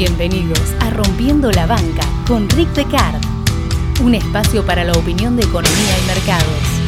[0.00, 3.20] Bienvenidos a Rompiendo la Banca con Rick Pecard,
[4.02, 6.79] un espacio para la opinión de economía y mercados.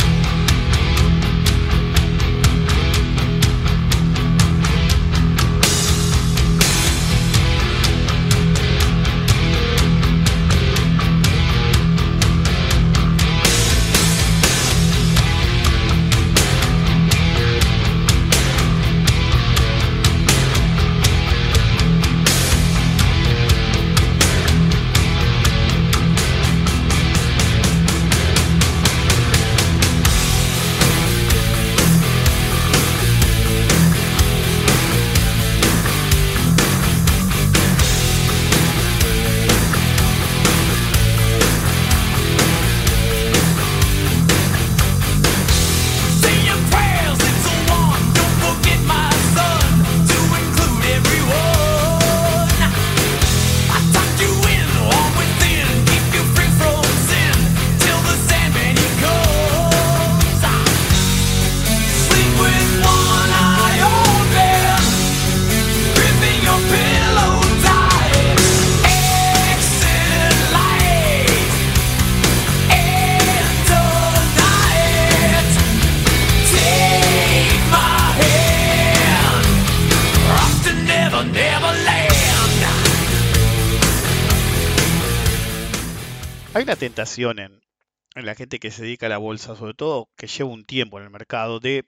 [88.14, 90.98] En, la gente que se dedica a la bolsa, sobre todo que lleva un tiempo
[90.98, 91.86] en el mercado, de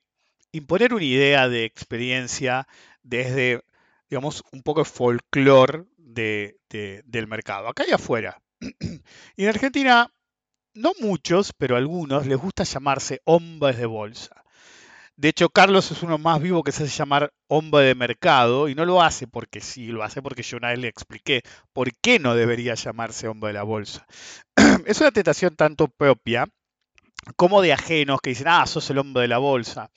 [0.53, 2.67] imponer una idea de experiencia
[3.03, 3.63] desde,
[4.11, 8.41] digamos, un poco de folclore de- del mercado, acá y afuera.
[9.37, 10.11] Y en Argentina,
[10.75, 14.44] no muchos, pero algunos les gusta llamarse hombres de bolsa.
[15.17, 18.75] De hecho, Carlos es uno más vivo que se hace llamar hombre de mercado y
[18.75, 21.43] no lo hace porque sí, lo hace porque yo una vez le expliqué
[21.73, 24.07] por qué no debería llamarse hombre de la bolsa.
[24.87, 26.47] es una tentación tanto propia
[27.37, 29.91] como de ajenos que dicen, ah, sos el hombre de la bolsa.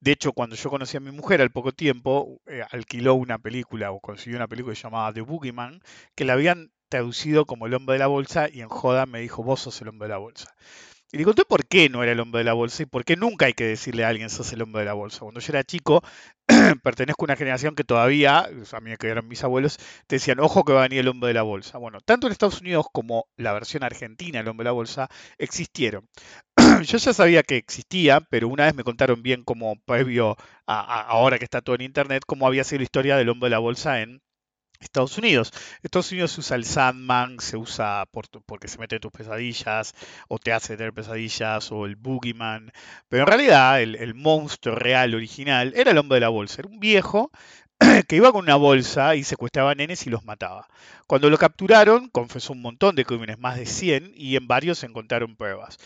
[0.00, 3.90] De hecho, cuando yo conocí a mi mujer al poco tiempo, eh, alquiló una película
[3.92, 5.80] o consiguió una película llamada The Boogeyman,
[6.14, 9.42] que la habían traducido como el hombre de la bolsa y en joda me dijo,
[9.42, 10.54] vos sos el hombre de la bolsa.
[11.16, 13.16] Y le conté por qué no era el hombre de la bolsa y por qué
[13.16, 15.20] nunca hay que decirle a alguien sos el hombre de la bolsa.
[15.20, 16.02] Cuando yo era chico,
[16.82, 18.40] pertenezco a una generación que todavía,
[18.72, 21.28] a mí que eran mis abuelos, te decían, ojo que va a venir el hombre
[21.28, 21.78] de la bolsa.
[21.78, 26.06] Bueno, tanto en Estados Unidos como la versión argentina del hombre de la bolsa existieron.
[26.84, 31.00] Yo ya sabía que existía, pero una vez me contaron bien como previo a, a-
[31.02, 33.58] ahora que está todo en internet, cómo había sido la historia del hombre de la
[33.58, 34.20] bolsa en
[34.80, 35.52] Estados Unidos.
[35.82, 38.04] Estados Unidos se usa el Sandman, se usa
[38.46, 39.94] porque se mete en tus pesadillas,
[40.28, 42.72] o te hace tener pesadillas, o el Boogeyman.
[43.08, 46.62] Pero en realidad el, monstruo real, original, era el hombre de la bolsa.
[46.62, 47.30] Era un viejo
[48.08, 50.68] que iba con una bolsa y secuestraba nenes y los mataba.
[51.06, 55.36] Cuando lo capturaron, confesó un montón de crímenes, más de 100, y en varios encontraron
[55.36, 55.78] pruebas.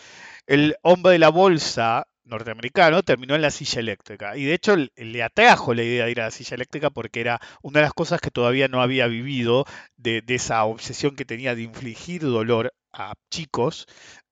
[0.46, 5.22] El hombre de la bolsa norteamericano terminó en la silla eléctrica y de hecho le
[5.22, 8.20] atrajo la idea de ir a la silla eléctrica porque era una de las cosas
[8.20, 13.86] que todavía no había vivido de, esa obsesión que tenía de infligir dolor a chicos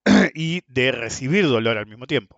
[0.35, 2.37] y de recibir dolor al mismo tiempo.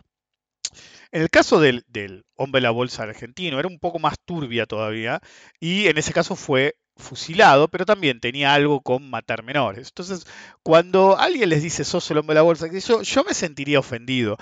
[1.12, 4.66] En el caso del, del hombre de la bolsa argentino era un poco más turbia
[4.66, 5.20] todavía
[5.58, 9.88] y en ese caso fue fusilado, pero también tenía algo con matar menores.
[9.88, 10.26] Entonces,
[10.62, 14.36] cuando alguien les dice sos el hombre de la bolsa, yo me sentiría ofendido.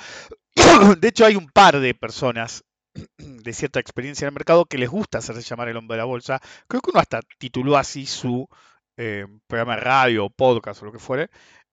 [1.01, 2.65] De hecho, hay un par de personas
[3.19, 6.05] de cierta experiencia en el mercado que les gusta hacerse llamar el hombre de la
[6.05, 6.41] bolsa.
[6.67, 8.49] Creo que uno hasta tituló así su
[8.97, 11.29] eh, programa de radio podcast o lo que fuere.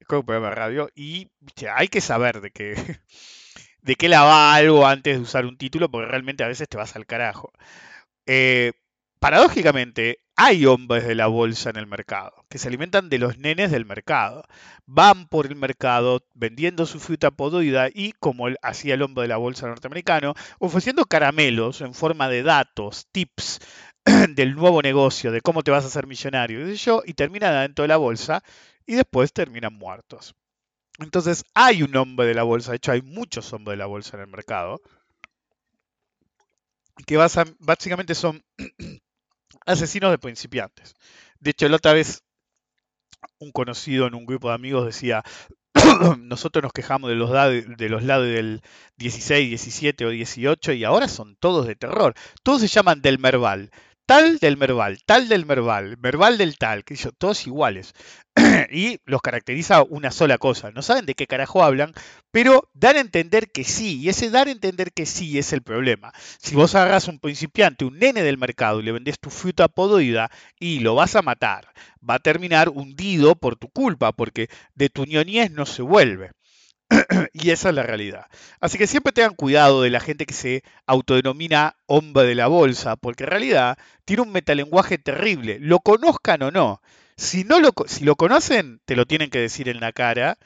[0.07, 0.90] Creo que programa de radio.
[0.95, 1.31] Y
[1.74, 2.75] hay que saber de qué,
[3.81, 6.78] de qué la va algo antes de usar un título, porque realmente a veces te
[6.78, 7.51] vas al carajo.
[8.25, 8.74] Eh,
[9.19, 13.72] paradójicamente, hay hombres de la bolsa en el mercado, que se alimentan de los nenes
[13.72, 14.44] del mercado.
[14.86, 19.38] Van por el mercado vendiendo su fruta podrida y, como hacía el hombre de la
[19.38, 23.60] bolsa norteamericano, ofreciendo caramelos en forma de datos, tips
[24.36, 27.84] del nuevo negocio, de cómo te vas a hacer millonario, sé yo, y terminan adentro
[27.84, 28.44] de la bolsa
[28.86, 30.36] y después terminan muertos.
[31.00, 34.18] Entonces hay un hombre de la bolsa, de hecho hay muchos hombres de la bolsa
[34.18, 34.82] en el mercado,
[37.06, 38.44] que básicamente son
[39.66, 40.96] asesinos de principiantes.
[41.40, 42.24] De hecho, la otra vez
[43.40, 45.24] un conocido en un grupo de amigos decía,
[46.19, 48.62] nosotros nos quejamos de los, lados del
[48.98, 52.13] 16, 17 o 18 y ahora son todos de terror.
[52.44, 53.72] Todos se llaman del Merval.
[54.06, 57.94] Tal del Merval, tal del Merval, Merval del tal, que yo, todos iguales.
[58.72, 60.72] y los caracteriza una sola cosa.
[60.72, 61.94] No saben de qué carajo hablan,
[62.31, 64.00] pero dan a entender que sí.
[64.00, 66.13] Y ese dar a entender que sí es el problema.
[66.40, 70.30] Si vos agarras un principiante, un nene del mercado, y le vendés tu fruta podrida
[70.60, 71.68] y lo vas a matar,
[72.08, 76.31] va a terminar hundido por tu culpa, porque de tu ñoñez no se vuelve.
[77.34, 78.28] y esa es la realidad.
[78.60, 82.96] Así que siempre tengan cuidado de la gente que se autodenomina hombre de la bolsa,
[82.96, 86.82] porque en realidad tiene un metalenguaje terrible, lo conozcan o no.
[87.18, 90.38] Si, no lo, si lo conocen, te lo tienen que decir en la cara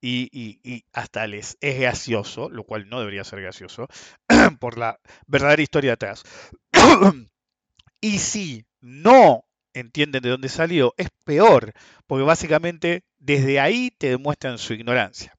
[0.00, 3.88] y, y- y hasta les es gracioso, lo cual no debería ser gracioso,
[4.60, 6.22] por la verdadera historia atrás.
[8.02, 11.74] y si no entienden de dónde salió, es peor,
[12.08, 15.37] porque básicamente desde ahí te demuestran su ignorancia.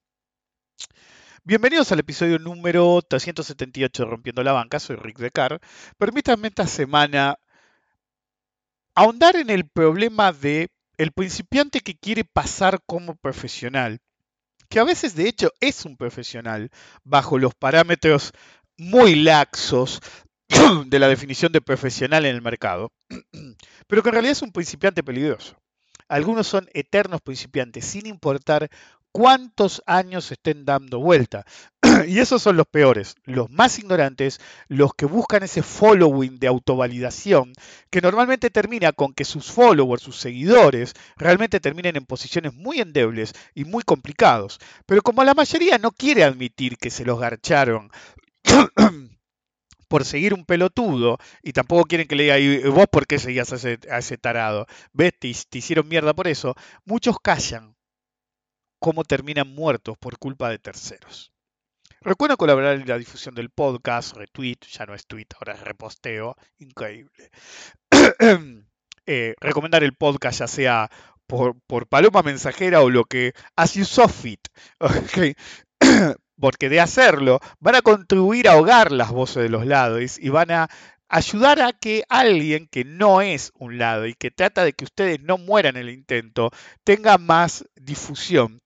[1.45, 5.59] Bienvenidos al episodio número 378 de Rompiendo la Banca, soy Rick Decar.
[5.97, 7.39] Permítanme esta semana
[8.93, 13.99] ahondar en el problema de el principiante que quiere pasar como profesional,
[14.67, 16.71] que a veces de hecho es un profesional
[17.03, 18.33] bajo los parámetros
[18.77, 20.01] muy laxos
[20.87, 22.91] de la definición de profesional en el mercado,
[23.87, 25.55] pero que en realidad es un principiante peligroso.
[26.09, 28.69] Algunos son eternos principiantes, sin importar
[29.11, 31.45] cuántos años estén dando vuelta.
[32.07, 37.53] y esos son los peores, los más ignorantes, los que buscan ese following de autovalidación,
[37.89, 43.33] que normalmente termina con que sus followers, sus seguidores, realmente terminen en posiciones muy endebles
[43.55, 44.59] y muy complicados.
[44.85, 47.89] Pero como la mayoría no quiere admitir que se los garcharon
[49.87, 53.51] por seguir un pelotudo y tampoco quieren que le diga, "¿Y vos por qué seguías
[53.53, 54.67] a ese, a tarado?
[54.93, 55.13] ¿Ves?
[55.19, 56.55] Te hicieron mierda por eso.
[56.85, 57.75] Muchos callan
[58.79, 61.31] cómo terminan muertos por culpa de terceros.
[62.01, 66.35] Recuerden colaborar en la difusión del podcast, retweet, ya no es tweet, ahora es reposteo,
[66.57, 67.31] increíble.
[69.11, 70.91] Eh, recomendar el podcast ya sea
[71.25, 74.49] por, por paloma mensajera o lo que as you saw fit,
[74.79, 75.35] ¿ok?
[76.39, 80.51] porque de hacerlo van a contribuir a ahogar las voces de los lados y van
[80.51, 80.69] a
[81.07, 85.21] ayudar a que alguien que no es un lado y que trata de que ustedes
[85.21, 86.51] no mueran en el intento
[86.83, 88.61] tenga más difusión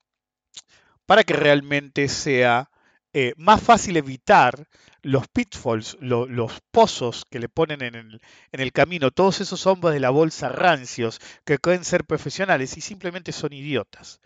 [1.05, 2.69] para que realmente sea
[3.13, 4.67] eh, más fácil evitar
[5.01, 8.19] los pitfalls, lo- los pozos que le ponen en
[8.51, 13.31] el, camino, todos esos hombres de la bolsa rancios que creen ser profesionales y simplemente
[13.31, 14.19] son idiotas.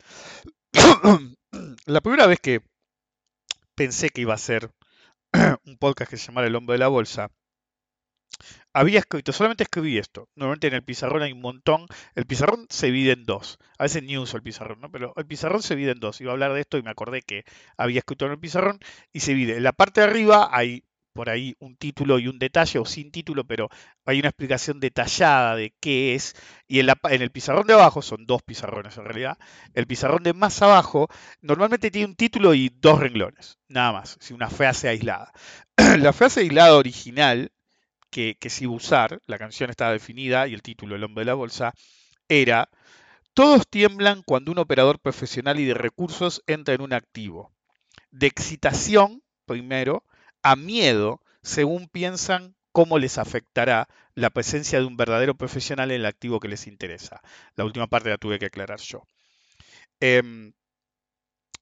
[1.85, 2.61] la primera vez que
[3.75, 4.71] pensé que iba a ser
[5.65, 7.29] un podcast que se llamara El hombre de la bolsa,
[8.77, 10.29] había escrito, solamente escribí esto.
[10.35, 11.87] Normalmente en el pizarrón hay un montón.
[12.15, 13.57] El pizarrón se divide en dos.
[13.79, 14.91] A veces ni uso el pizarrón, ¿no?
[14.91, 16.21] Pero el pizarrón se divide en dos.
[16.21, 17.43] Iba a hablar de esto y me acordé que
[17.75, 18.79] había escrito en el pizarrón
[19.11, 19.57] y se divide.
[19.57, 20.83] En la parte de arriba hay
[21.13, 23.69] por ahí un título y un detalle, o sin título, pero
[24.05, 26.35] hay una explicación detallada de qué es.
[26.67, 29.39] Y en, la en el pizarrón de abajo, son dos pizarrones en realidad,
[29.73, 31.07] el pizarrón de más abajo
[31.41, 35.31] normalmente tiene un título y dos renglones, nada más, si una frase aislada.
[35.97, 37.51] la frase aislada original
[38.09, 41.21] que, que se iba a usar, la canción estaba definida y el título El hombre
[41.21, 41.73] de la bolsa,
[42.29, 42.69] era
[43.33, 47.51] Todos tiemblan cuando un operador profesional y de recursos entra en un activo.
[48.11, 50.03] De excitación, primero,
[50.41, 56.05] a miedo, según piensan cómo les afectará la presencia de un verdadero profesional en el
[56.05, 57.21] activo que les interesa.
[57.55, 59.03] La última parte la tuve que aclarar yo.
[59.99, 60.53] Em,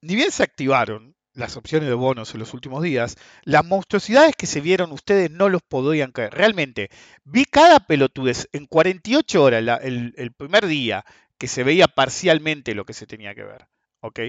[0.02, 4.48] ni bien se activaron las opciones de bonos en los últimos días, las monstruosidades que
[4.48, 6.34] se vieron ustedes no los podrían creer.
[6.34, 6.90] Realmente,
[7.24, 11.06] vi cada pelotudez en 48 horas, el, el primer día
[11.38, 13.68] que se veía parcialmente lo que se tenía que ver.
[14.06, 14.20] ¿ok?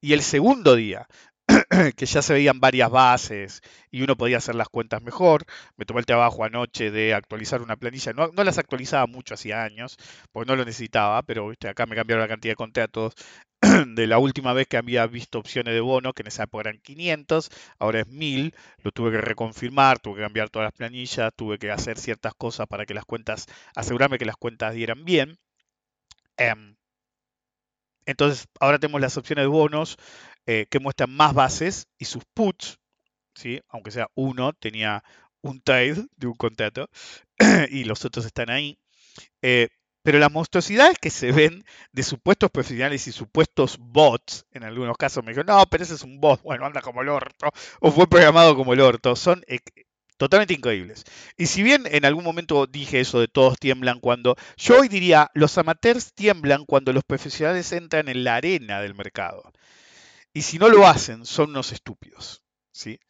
[0.00, 1.06] Y el segundo día,
[1.96, 5.44] que ya se veían varias bases y uno podía hacer las cuentas mejor.
[5.76, 8.12] Me tomé el trabajo anoche de actualizar una planilla.
[8.12, 9.96] No, las actualizaba mucho hacía años,
[10.32, 11.68] porque no lo necesitaba, pero ¿viste?
[11.68, 13.14] acá me cambiaron la cantidad de contratos
[13.86, 16.78] de la última vez que había visto opciones de bono, que en esa época eran
[16.80, 21.58] 500, ahora es 1000, lo tuve que reconfirmar, tuve que cambiar todas las planillas, tuve
[21.58, 25.38] que hacer ciertas cosas para que las cuentas, asegurarme que las cuentas dieran bien.
[26.38, 26.76] Em,
[28.06, 29.98] entonces, ahora tenemos las opciones de bonos
[30.46, 32.78] eh, que muestran más bases y sus puts,
[33.34, 33.60] ¿sí?
[33.68, 35.02] aunque sea uno, tenía
[35.42, 36.88] un trade de un contrato
[37.70, 38.78] y los otros están ahí.
[39.42, 39.68] Eh,
[40.06, 45.24] pero las monstruosidades que se ven de supuestos profesionales y supuestos bots, en algunos casos
[45.24, 47.48] me dijeron, no, pero ese es un bot, bueno, anda como el orto,
[47.80, 49.58] o fue programado como el orto, son eh,
[50.16, 51.02] totalmente increíbles.
[51.36, 55.30] Y si bien en algún momento dije eso de todos tiemblan cuando, yo hoy diría,
[55.34, 59.50] los amateurs tiemblan cuando los profesionales entran en la arena del mercado.
[60.36, 62.42] Y si no lo hacen, son unos estúpidos.
[62.70, 63.00] ¿sí?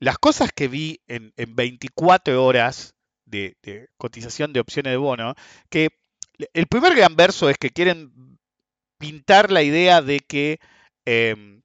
[0.00, 3.56] Las cosas que vi en, en 24 horas de,
[3.96, 5.36] cotización de opciones de bono,
[5.70, 5.90] que
[6.52, 8.40] el primer gran verso es que quieren
[8.98, 10.58] pintar la idea de que
[11.04, 11.62] em,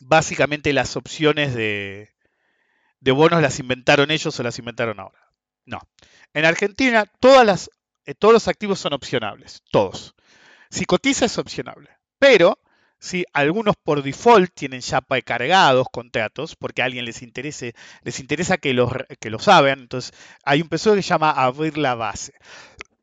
[0.00, 2.12] básicamente las opciones de,
[2.98, 5.30] de bonos las inventaron ellos o las inventaron ahora.
[5.64, 5.78] No.
[6.32, 10.16] En Argentina eh, todos los activos son opcionables, todos.
[10.70, 12.58] Si cotiza es opcionable, pero
[13.04, 18.56] si algunos por default tienen ya precargados contratos porque a alguien les interese, les interesa
[18.56, 22.32] que los, que lo saben, entonces hay un proceso que se llama abrir la base.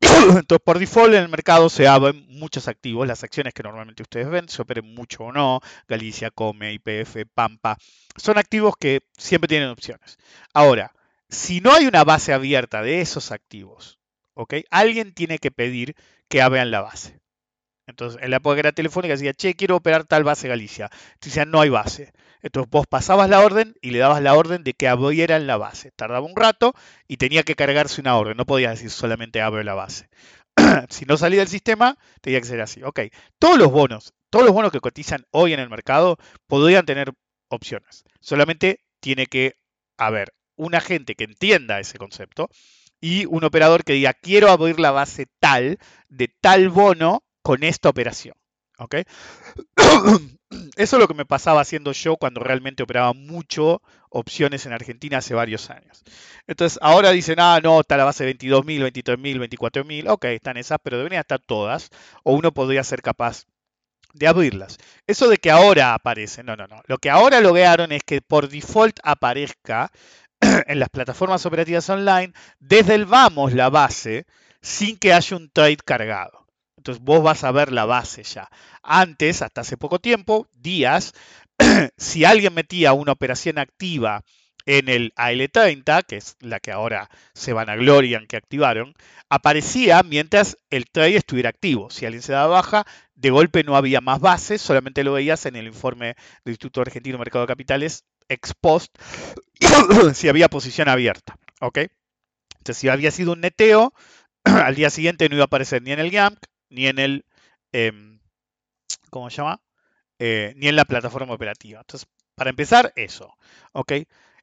[0.00, 4.28] Entonces, por default en el mercado se abren muchos activos, las acciones que normalmente ustedes
[4.28, 7.78] ven, se operen mucho o no, Galicia, Come, IPF, Pampa,
[8.16, 10.18] son activos que siempre tienen opciones.
[10.52, 10.90] Ahora,
[11.28, 14.00] si no hay una base abierta de esos activos,
[14.34, 14.54] ¿ok?
[14.70, 15.94] Alguien tiene que pedir
[16.28, 17.21] que abran la base.
[17.86, 20.88] Entonces, en la época que era telefónica decía, che, quiero operar tal base Galicia.
[21.18, 22.12] Te decían, no hay base.
[22.42, 25.90] Entonces vos pasabas la orden y le dabas la orden de que abrieran la base.
[25.92, 26.74] Tardaba un rato
[27.06, 28.36] y tenía que cargarse una orden.
[28.36, 30.08] No podías decir solamente abre la base.
[30.90, 32.82] si no salía del sistema, tenía que ser así.
[32.82, 33.00] Ok,
[33.38, 37.12] todos los bonos, todos los bonos que cotizan hoy en el mercado podrían tener
[37.48, 38.04] opciones.
[38.20, 39.56] Solamente tiene que
[39.96, 42.48] haber un agente que entienda ese concepto
[43.00, 47.88] y un operador que diga, quiero abrir la base tal de tal bono con esta
[47.88, 48.34] operación.
[48.78, 48.96] ¿Ok?
[50.76, 53.80] Eso es lo que me pasaba haciendo yo cuando realmente operaba mucho
[54.10, 56.02] opciones en Argentina hace varios años.
[56.46, 60.10] Entonces, ahora dicen, ah, no, está la base 22.000, 23.000, 24.000.
[60.10, 61.90] Ok, están esas, pero deberían estar todas.
[62.22, 63.46] O uno podría ser capaz
[64.12, 64.78] de abrirlas.
[65.06, 66.82] Eso de que ahora aparece, no, no, no.
[66.86, 69.90] Lo que ahora lograron es que por default aparezca
[70.66, 74.26] en las plataformas operativas online desde el vamos la base
[74.60, 76.41] sin que haya un trade cargado.
[76.82, 78.50] Entonces vos vas a ver la base ya.
[78.82, 81.14] Antes, hasta hace poco tiempo, días,
[81.96, 84.24] si alguien metía una operación activa
[84.66, 88.94] en el AL30, que es la que ahora se van a glorian que activaron,
[89.28, 91.88] aparecía mientras el trade estuviera activo.
[91.88, 92.84] Si alguien se daba baja,
[93.14, 97.14] de golpe no había más base, solamente lo veías en el informe del Instituto Argentino
[97.14, 98.92] de Mercado de Capitales ex post,
[100.14, 101.36] si había posición abierta.
[101.60, 101.78] ¿ok?
[102.58, 103.94] Entonces, si había sido un neteo,
[104.42, 107.26] al día siguiente no iba a aparecer ni en el GAMP, ni en el,
[107.72, 108.20] em,
[109.10, 109.60] ¿cómo se llama?
[110.18, 111.80] Eh, ni en la plataforma operativa.
[111.80, 113.34] Entonces, para empezar, eso.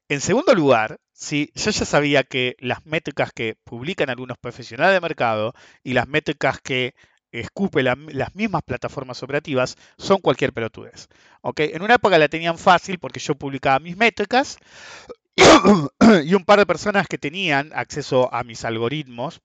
[0.08, 5.00] En segundo lugar, si yo ya sabía que las métricas que publican algunos profesionales de
[5.00, 6.94] mercado y las métricas que
[7.32, 11.08] escupe la- las mismas plataformas operativas son cualquier pelotudez.
[11.56, 14.58] En una época la tenían fácil porque yo publicaba mis métricas
[16.24, 19.40] y un par de personas que tenían acceso a mis algoritmos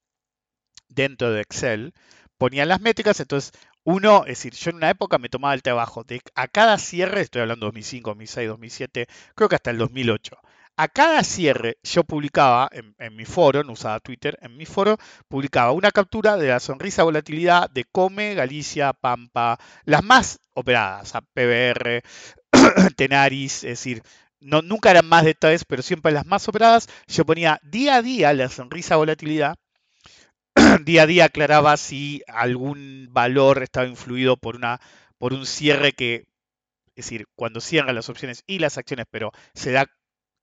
[0.90, 1.94] dentro de Excel
[2.38, 3.52] ponían las métricas, entonces
[3.84, 7.22] uno, es decir, yo en una época me tomaba el trabajo de a cada cierre,
[7.22, 10.38] estoy hablando de 2005, 2006, 2007, creo que hasta el 2008,
[10.78, 14.98] a cada cierre yo publicaba en, en mi foro, no usaba Twitter, en mi foro
[15.28, 21.22] publicaba una captura de la sonrisa volatilidad de Come, Galicia, Pampa, las más operadas, a
[21.22, 22.04] PBR,
[22.96, 24.02] Tenaris, es decir,
[24.40, 28.02] no, nunca eran más de tres, pero siempre las más operadas, yo ponía día a
[28.02, 29.56] día la sonrisa volatilidad
[30.86, 34.80] día a día aclaraba si algún valor estaba influido por una
[35.18, 36.26] por un cierre que
[36.96, 39.88] es decir cuando cierran las opciones y las acciones pero se da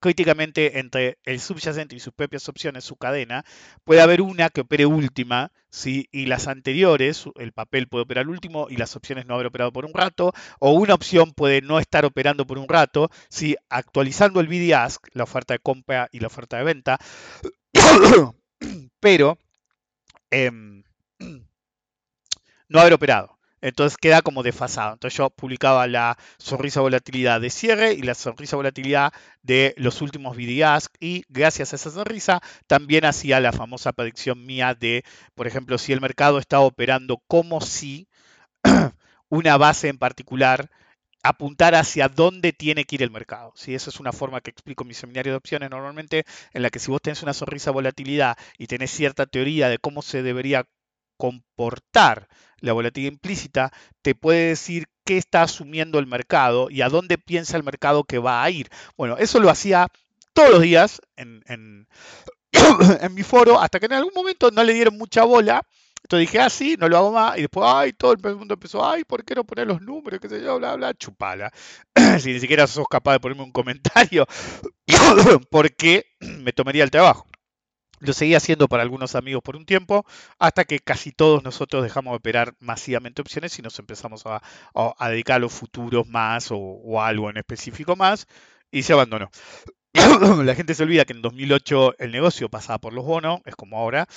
[0.00, 3.44] críticamente entre el subyacente y sus propias opciones su cadena
[3.84, 6.08] puede haber una que opere última ¿sí?
[6.10, 9.86] y las anteriores el papel puede operar último y las opciones no haber operado por
[9.86, 14.48] un rato o una opción puede no estar operando por un rato si actualizando el
[14.48, 16.98] BDASK la oferta de compra y la oferta de venta
[19.00, 19.38] pero
[20.32, 20.82] em,
[22.68, 23.38] no haber operado.
[23.60, 24.94] Entonces queda como desfasado.
[24.94, 29.12] Entonces yo publicaba la sonrisa volatilidad de cierre y la sonrisa volatilidad
[29.42, 34.74] de los últimos VDAs y gracias a esa sonrisa también hacía la famosa predicción mía
[34.74, 35.04] de,
[35.36, 38.08] por ejemplo, si el mercado está operando como si
[39.28, 40.68] una base en particular
[41.22, 43.52] apuntar hacia dónde tiene que ir el mercado.
[43.56, 43.74] ¿sí?
[43.74, 46.78] Esa es una forma que explico en mi seminario de opciones normalmente, en la que
[46.78, 50.66] si vos tenés una sonrisa volatilidad y tenés cierta teoría de cómo se debería
[51.16, 57.18] comportar la volatilidad implícita, te puede decir qué está asumiendo el mercado y a dónde
[57.18, 58.68] piensa el mercado que va a ir.
[58.96, 59.88] Bueno, eso lo hacía
[60.32, 61.88] todos los días en, en-
[63.00, 65.62] en mi foro, hasta que en algún momento no le dieron mucha bola.
[66.16, 67.38] Dije, ah, sí, no lo hago más.
[67.38, 70.20] Y después, ay, todo el mundo empezó, ay, ¿por qué no poner los números?
[70.20, 70.58] ¿Qué sé yo?
[70.58, 71.52] Bla, bla, chupala.
[72.20, 74.26] si ni siquiera sos capaz de ponerme un comentario,
[75.50, 77.26] porque me tomaría el trabajo.
[78.02, 80.04] Lo seguí haciendo para algunos amigos por un tiempo,
[80.40, 84.42] hasta que casi todos nosotros dejamos de operar masivamente opciones y nos empezamos a,
[85.08, 88.26] dedicar a los futuros más o, algo en específico más,
[88.72, 89.30] y se abandonó.
[90.44, 93.78] la gente se olvida que en 2008 el negocio pasaba por los bonos, es como
[93.78, 94.08] ahora,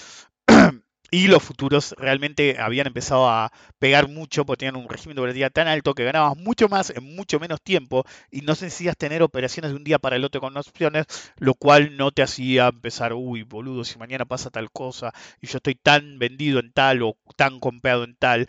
[1.16, 5.50] y los futuros realmente habían empezado a pegar mucho porque tenían un régimen de volatilidad
[5.50, 9.72] tan alto que ganabas mucho más en mucho menos tiempo y no necesitas tener operaciones
[9.72, 11.06] de un día para el otro con opciones,
[11.38, 15.56] lo cual no te hacía empezar, uy, boludo, si mañana pasa tal cosa y yo
[15.60, 18.48] estoy tan vendido en tal o tan comprado en tal,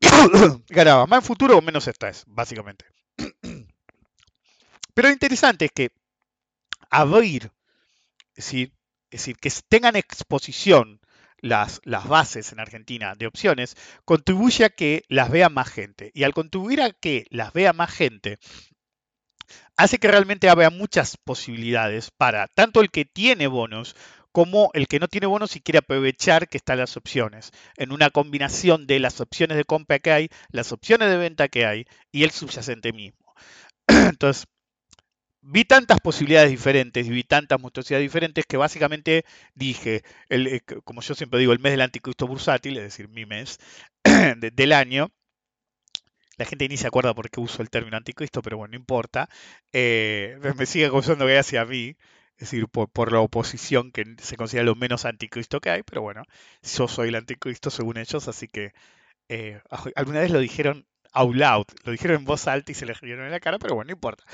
[0.70, 2.86] ganabas más en futuro o menos estrés, básicamente.
[4.94, 5.90] Pero lo interesante es que
[6.88, 7.52] abrir,
[8.34, 8.72] es decir,
[9.10, 10.99] es decir, que tengan exposición
[11.40, 16.10] las, las, bases en Argentina de opciones, contribuye a que las vea más gente.
[16.14, 18.38] Y al contribuir a que las vea más gente,
[19.76, 23.96] hace que realmente haya muchas posibilidades para tanto el que tiene bonos
[24.32, 28.10] como el que no tiene bonos y quiere aprovechar que están las opciones, en una
[28.10, 32.22] combinación de las opciones de compra que hay, las opciones de venta que hay y
[32.22, 33.34] el subyacente mismo.
[33.88, 34.46] Entonces,
[35.42, 41.14] vi tantas posibilidades diferentes y vi tantas monstruosidades diferentes que básicamente dije, eh, como yo
[41.14, 43.58] siempre digo, el mes del anticristo bursátil, es decir, mi mes
[44.04, 45.10] de, del año,
[46.36, 49.28] la gente ni se acuerda por qué uso el término anticristo, pero bueno, no importa,
[49.72, 51.96] eh, me sigue causando gracia a mí,
[52.36, 56.02] es decir, por, por, la oposición que se considera lo menos anticristo que hay, pero
[56.02, 56.22] bueno,
[56.62, 58.72] yo soy el anticristo según ellos, así que
[59.28, 59.60] eh,
[59.94, 61.66] alguna vez lo dijeron out loud.
[61.84, 63.92] Lo dijeron en voz alta y se le rieron en la cara, pero bueno, no
[63.92, 64.24] importa.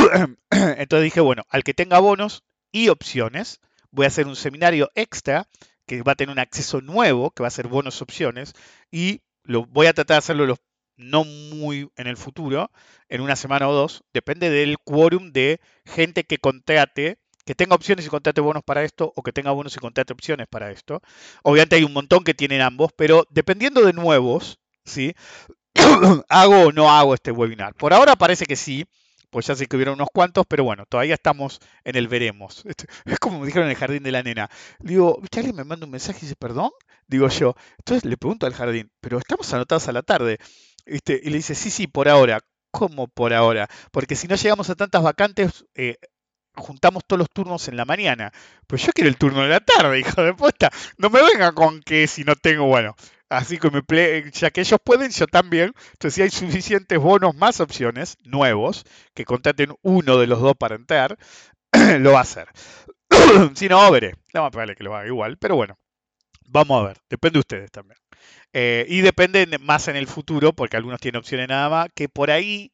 [0.50, 5.48] Entonces dije, bueno, al que tenga bonos y opciones, voy a hacer un seminario extra
[5.86, 8.54] que va a tener un acceso nuevo, que va a ser bonos opciones,
[8.90, 10.58] y lo voy a tratar de hacerlo los,
[10.96, 12.70] no muy en el futuro,
[13.08, 18.06] en una semana o dos, depende del quórum de gente que contrate, que tenga opciones
[18.06, 21.02] y contrate bonos para esto, o que tenga bonos y contrate opciones para esto.
[21.42, 25.14] Obviamente hay un montón que tienen ambos, pero dependiendo de nuevos, ¿sí?
[26.28, 27.74] ¿Hago o no hago este webinar?
[27.74, 28.86] Por ahora parece que sí,
[29.30, 32.64] pues ya sé que hubieron unos cuantos, pero bueno, todavía estamos en el veremos.
[32.70, 34.50] Este, es como me dijeron en el jardín de la nena.
[34.78, 36.70] Digo, ¿viste alguien me manda un mensaje y dice perdón?
[37.06, 37.54] Digo yo.
[37.78, 40.38] Entonces le pregunto al jardín, pero estamos anotados a la tarde.
[40.86, 41.20] ¿Viste?
[41.22, 42.40] Y le dice, sí, sí, por ahora.
[42.70, 43.68] ¿Cómo por ahora?
[43.90, 45.96] Porque si no llegamos a tantas vacantes, eh,
[46.54, 48.32] juntamos todos los turnos en la mañana.
[48.66, 50.70] Pues yo quiero el turno de la tarde, hijo de puta.
[50.98, 52.94] No me venga con que si no tengo, bueno,
[53.30, 53.80] Así que me
[54.32, 55.72] ya que ellos pueden, yo también.
[55.92, 60.74] Entonces, si hay suficientes bonos más opciones nuevos, que contraten uno de los dos para
[60.74, 61.16] entrar,
[62.00, 62.48] lo va a hacer.
[63.54, 64.14] si no, veré.
[64.34, 65.78] No más probable que lo haga igual, pero bueno.
[66.48, 66.96] Vamos a ver.
[67.08, 67.98] Depende de ustedes también.
[68.52, 72.32] Eh, y depende más en el futuro, porque algunos tienen opciones nada más, que por
[72.32, 72.72] ahí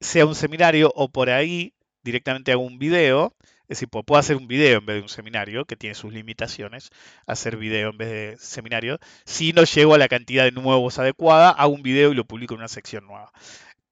[0.00, 3.34] sea un seminario o por ahí directamente hago un video
[3.68, 6.88] es decir, puedo hacer un video en vez de un seminario, que tiene sus limitaciones,
[7.26, 8.98] hacer video en vez de seminario.
[9.26, 12.54] Si no llego a la cantidad de nuevos adecuada, hago un video y lo publico
[12.54, 13.30] en una sección nueva.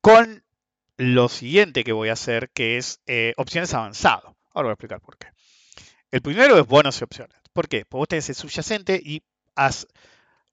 [0.01, 0.43] Con
[0.97, 4.35] lo siguiente que voy a hacer, que es eh, opciones avanzado.
[4.55, 5.27] Ahora voy a explicar por qué.
[6.11, 7.37] El primero es bonos y opciones.
[7.53, 7.85] ¿Por qué?
[7.85, 9.23] Porque vos tenés el subyacente y
[9.57, 9.87] as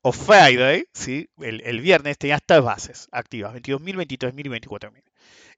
[0.02, 1.30] of Friday, ¿sí?
[1.40, 5.04] el, el viernes, tenías tres bases activas, 22.000, 23.000 y 24.000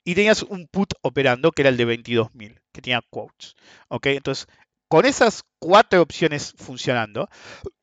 [0.05, 3.55] y tenías un put operando que era el de 22.000, que tenía quotes.
[3.89, 4.47] Entonces,
[4.87, 7.27] con esas cuatro opciones funcionando,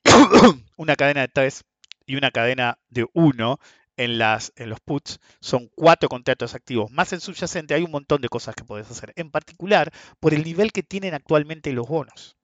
[0.77, 1.65] una cadena de 3
[2.07, 3.59] y una cadena de 1
[3.97, 6.91] en, las, en los puts, son cuatro contratos activos.
[6.93, 10.45] Más en subyacente hay un montón de cosas que puedes hacer, en particular por el
[10.45, 12.37] nivel que tienen actualmente los bonos.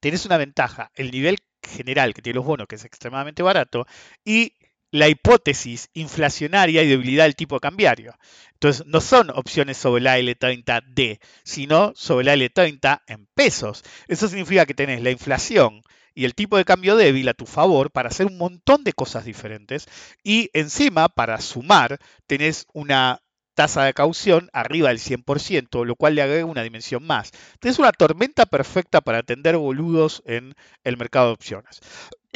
[0.00, 3.86] Tenés una ventaja, el nivel general que tiene los bonos, que es extremadamente barato,
[4.24, 4.54] y
[4.90, 8.14] la hipótesis inflacionaria y debilidad del tipo cambiario.
[8.54, 13.84] Entonces, no son opciones sobre la L30D, sino sobre la L30 en pesos.
[14.08, 15.82] Eso significa que tenés la inflación
[16.14, 19.24] y el tipo de cambio débil a tu favor para hacer un montón de cosas
[19.24, 19.86] diferentes
[20.22, 23.20] y encima, para sumar, tenés una
[23.54, 27.30] tasa de caución arriba del 100%, lo cual le agrega una dimensión más.
[27.58, 31.80] Tenés una tormenta perfecta para atender boludos en el mercado de opciones.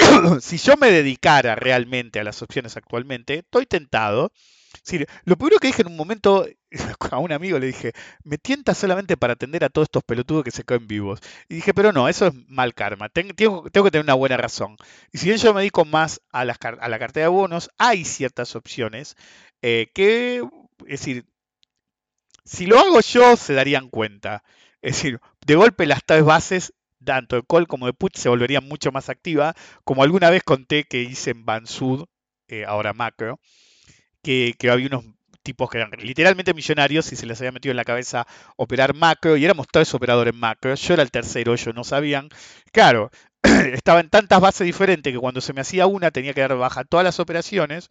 [0.41, 4.31] si yo me dedicara realmente a las opciones actualmente, estoy tentado.
[5.25, 6.45] lo primero que dije en un momento
[7.11, 10.51] a un amigo le dije, me tienta solamente para atender a todos estos pelotudos que
[10.51, 11.19] se caen vivos.
[11.49, 14.77] Y dije, pero no, eso es mal karma, tengo, que tener una buena razón.
[15.11, 18.55] Y si bien yo me dedico más a, a la cartera de bonos, hay ciertas
[18.55, 19.15] opciones
[19.61, 20.43] eh, que,
[20.87, 21.25] es decir,
[22.43, 24.43] si lo hago yo, se darían cuenta.
[24.81, 26.73] Es decir, de golpe las tres bases
[27.05, 30.83] tanto de call como de put se volverían mucho más activas, como alguna vez conté
[30.83, 32.05] que hice en Bansud,
[32.47, 33.39] eh, ahora macro,
[34.21, 35.05] que, había unos
[35.43, 38.25] tipos que eran literalmente millonarios y se les había metido en la cabeza
[38.57, 42.29] operar macro y éramos tres operadores macro, yo era el tercero, ellos no sabían.
[42.71, 43.11] Claro,
[43.43, 46.83] estaba en tantas bases diferentes que cuando se me hacía una tenía que dar baja
[46.83, 47.89] todas las operaciones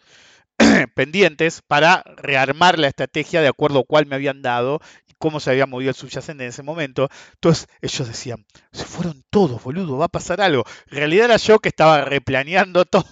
[0.95, 4.81] pendientes para rearmar la estrategia de acuerdo a cuál me habían dado
[5.19, 7.09] cómo se había movido el subyacente en ese momento.
[7.35, 10.65] Entonces ellos decían, se fueron todos, boludo, va a pasar algo.
[10.91, 13.05] En realidad era yo que estaba replaneando todo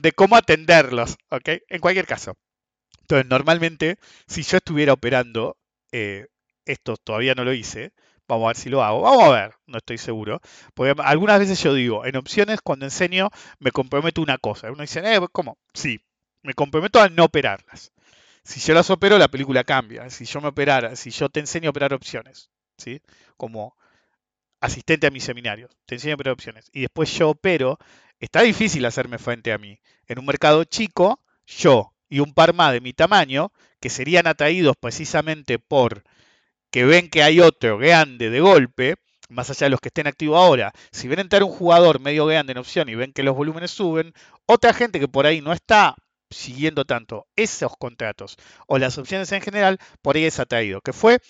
[0.00, 1.48] de cómo atenderlos, ¿ok?
[1.68, 2.34] En cualquier caso.
[3.02, 5.56] Entonces, normalmente, si yo estuviera operando,
[5.92, 6.26] eh,
[6.66, 7.92] esto todavía no lo hice,
[8.28, 10.40] vamos a ver si lo hago, vamos a ver, no estoy seguro,
[10.74, 15.00] porque algunas veces yo digo, en opciones cuando enseño me comprometo una cosa, uno dice,
[15.04, 15.58] eh, ¿cómo?
[15.72, 16.00] Sí,
[16.42, 17.92] me comprometo a no operarlas.
[18.48, 20.08] Si yo las opero, la película cambia.
[20.08, 23.02] Si yo me operara, si yo te enseño a operar opciones, ¿sí?
[23.36, 23.76] Como
[24.58, 27.76] asistente a mis seminarios, te enseño a operar opciones, y después yo opero,
[28.18, 29.78] está difícil hacerme frente a mí.
[30.06, 34.76] En un mercado chico, yo y un par más de mi tamaño, que serían atraídos
[34.80, 36.02] precisamente por
[36.70, 38.96] que ven que hay otro grande de golpe,
[39.28, 42.52] más allá de los que estén activos ahora, si ven entrar un jugador medio grande
[42.52, 44.14] en opción y ven que los volúmenes suben,
[44.46, 45.96] otra gente que por ahí no está
[46.30, 48.36] siguiendo tanto esos contratos
[48.66, 51.20] o las opciones en general, por ahí es atraído, que fue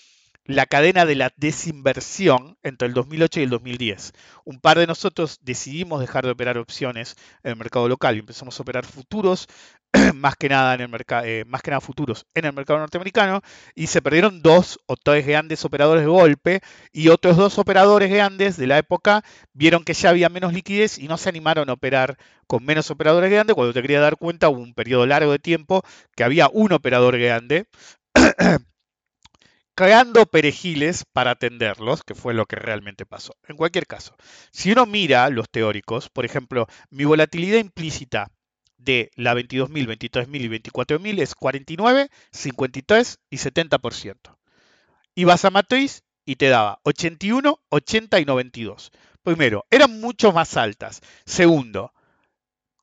[0.49, 4.13] la cadena de la desinversión entre el 2008 y el 2010.
[4.45, 8.59] Un par de nosotros decidimos dejar de operar opciones en el mercado local y empezamos
[8.59, 9.47] a operar futuros,
[10.15, 13.41] más que nada en el mercado, más que nada futuros en el mercado norteamericano,
[13.75, 18.57] y se perdieron dos o tres grandes operadores de golpe, y otros dos operadores grandes
[18.57, 19.23] de la época
[19.53, 23.31] vieron que ya había menos liquidez y no se animaron a operar con menos operadores
[23.31, 23.55] grandes.
[23.55, 25.83] Cuando te quería dar cuenta, hubo un periodo largo de tiempo
[26.15, 27.65] que había un operador grande
[29.75, 33.33] creando perejiles para atenderlos, que fue lo que realmente pasó.
[33.47, 34.13] En cualquier caso,
[34.51, 38.29] si uno mira los teóricos, por ejemplo, mi volatilidad implícita
[38.79, 44.37] de la 22.000, 23.000 y 24.000 es 49, 53 y 70%.
[45.13, 48.91] Y vas a matriz y te daba 81, 80 y 92.
[49.21, 51.01] Primero, eran mucho más altas.
[51.25, 51.93] Segundo,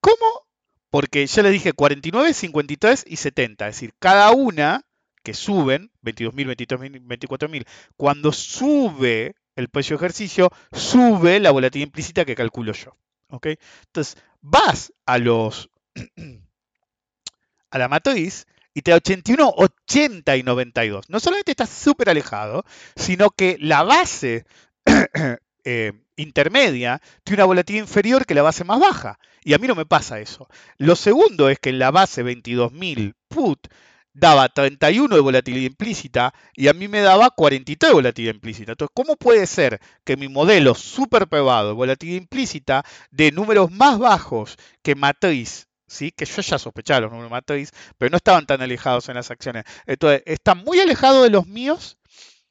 [0.00, 0.46] ¿cómo?
[0.90, 3.68] Porque yo le dije 49, 53 y 70.
[3.68, 4.86] Es decir, cada una
[5.24, 12.24] que suben, 22.000, 23.000, 24.000, cuando sube el precio de ejercicio, sube la volatilidad implícita
[12.24, 12.96] que calculo yo.
[13.28, 13.46] ¿ok?
[13.86, 15.70] Entonces, vas a los
[17.70, 21.08] a la matriz y te da 81, 80 y 92.
[21.08, 24.44] No solamente estás súper alejado, sino que la base
[25.64, 29.18] eh, intermedia tiene una volatilidad inferior que la base más baja.
[29.42, 30.48] Y a mí no me pasa eso.
[30.76, 33.66] Lo segundo es que en la base 22.000 put
[34.12, 38.72] daba 31 de volatilidad implícita y a mí me daba 43 de volatilidad implícita.
[38.72, 43.98] Entonces, ¿cómo puede ser que mi modelo super probado de volatilidad implícita de números más
[43.98, 46.12] bajos que matriz, ¿sí?
[46.12, 49.64] que yo ya sospechaba los números matriz, pero no estaban tan alejados en las acciones?
[49.86, 51.98] Entonces, está muy alejado de los míos,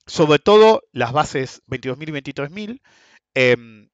[0.06, 2.82] sobre todo las bases 22.000 y 23.000,
[3.36, 3.88] eh,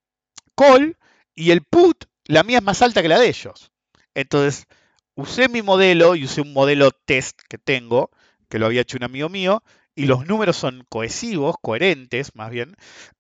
[0.56, 0.98] call
[1.34, 3.72] y el put, la mía es más alta que la de ellos.
[4.14, 4.68] Entonces,
[5.16, 8.12] usé mi modelo y usé un modelo test que tengo,
[8.50, 9.64] que lo había hecho un amigo mío,
[10.02, 12.76] y los números son cohesivos, coherentes más bien,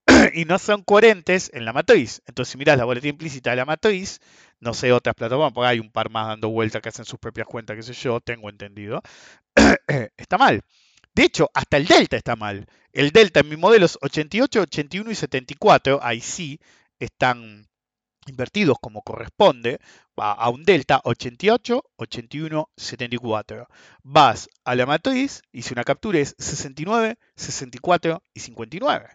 [0.33, 2.21] y no son coherentes en la matriz.
[2.25, 4.19] Entonces, si miras la boletín implícita de la matriz,
[4.59, 7.47] no sé otras plataformas, porque hay un par más dando vueltas que hacen sus propias
[7.47, 9.01] cuentas, qué sé yo, tengo entendido,
[10.17, 10.61] está mal.
[11.13, 12.65] De hecho, hasta el delta está mal.
[12.93, 15.99] El delta en mi modelo es 88, 81 y 74.
[16.01, 16.59] Ahí sí
[16.99, 17.67] están
[18.27, 19.79] invertidos como corresponde
[20.17, 23.67] a, a un delta 88, 81, 74.
[24.03, 29.09] Vas a la matriz y si una captura es 69, 64 y 59.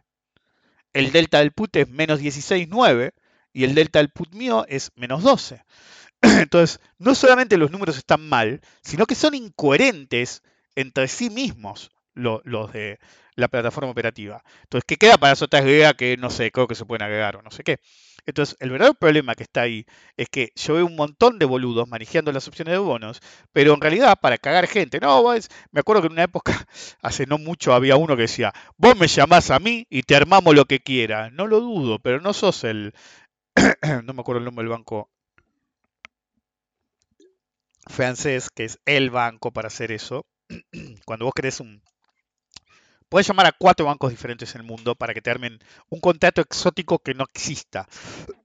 [0.92, 3.12] El delta del put es menos 16, 9
[3.52, 5.62] y el delta del put mío es menos 12.
[6.22, 10.42] Entonces, no solamente los números están mal, sino que son incoherentes
[10.74, 12.98] entre sí mismos lo- los de
[13.36, 14.42] la plataforma operativa.
[14.64, 17.36] Entonces, ¿qué queda para las otras GEA que no sé, creo que se pueden agregar
[17.36, 17.80] o no sé qué?
[18.26, 19.86] Entonces, el verdadero problema que está ahí
[20.16, 23.20] es que yo veo un montón de boludos manejando las opciones de bonos,
[23.52, 26.66] pero en realidad para cagar gente, no, vos- me acuerdo que en una época,
[27.02, 30.54] hace no mucho, había uno que decía, vos me llamás a mí y te armamos
[30.54, 31.32] lo que quieras.
[31.32, 32.92] No lo dudo, pero no sos el,
[34.04, 35.10] no me acuerdo el nombre del banco
[37.88, 40.24] francés, que es el banco para hacer eso.
[41.04, 41.82] Cuando vos querés un...
[43.08, 45.58] Puedes llamar a cuatro bancos diferentes en el mundo para que te armen
[45.90, 47.86] un contrato exótico que no exista.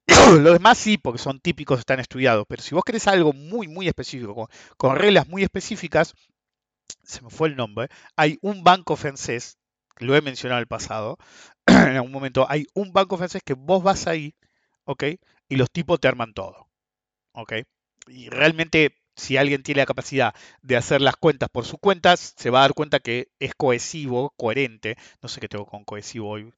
[0.40, 2.46] Los demás sí, porque son típicos, están estudiados.
[2.48, 6.14] Pero si vos querés algo muy, muy específico, con, reglas muy específicas,
[7.04, 9.58] se me fue el nombre, hay un banco francés,
[9.98, 11.18] lo he mencionado en el pasado,
[11.66, 14.36] en algún momento, hay un banco francés que vos vas ahí,
[14.86, 15.04] ¿ok?
[15.50, 16.70] Y los tipos te arman todo,
[17.34, 17.54] ¿ok?
[18.08, 22.50] Y realmente, si alguien tiene la capacidad de hacer las cuentas por sus cuentas, se
[22.50, 26.52] va a dar cuenta que es cohesivo, coherente, no sé qué tengo con cohesivo hoy,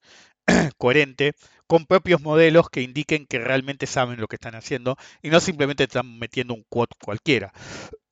[0.78, 1.34] coherente,
[1.67, 5.84] con propios modelos que indiquen que realmente saben lo que están haciendo y no simplemente
[5.84, 7.52] están metiendo un quote cualquiera.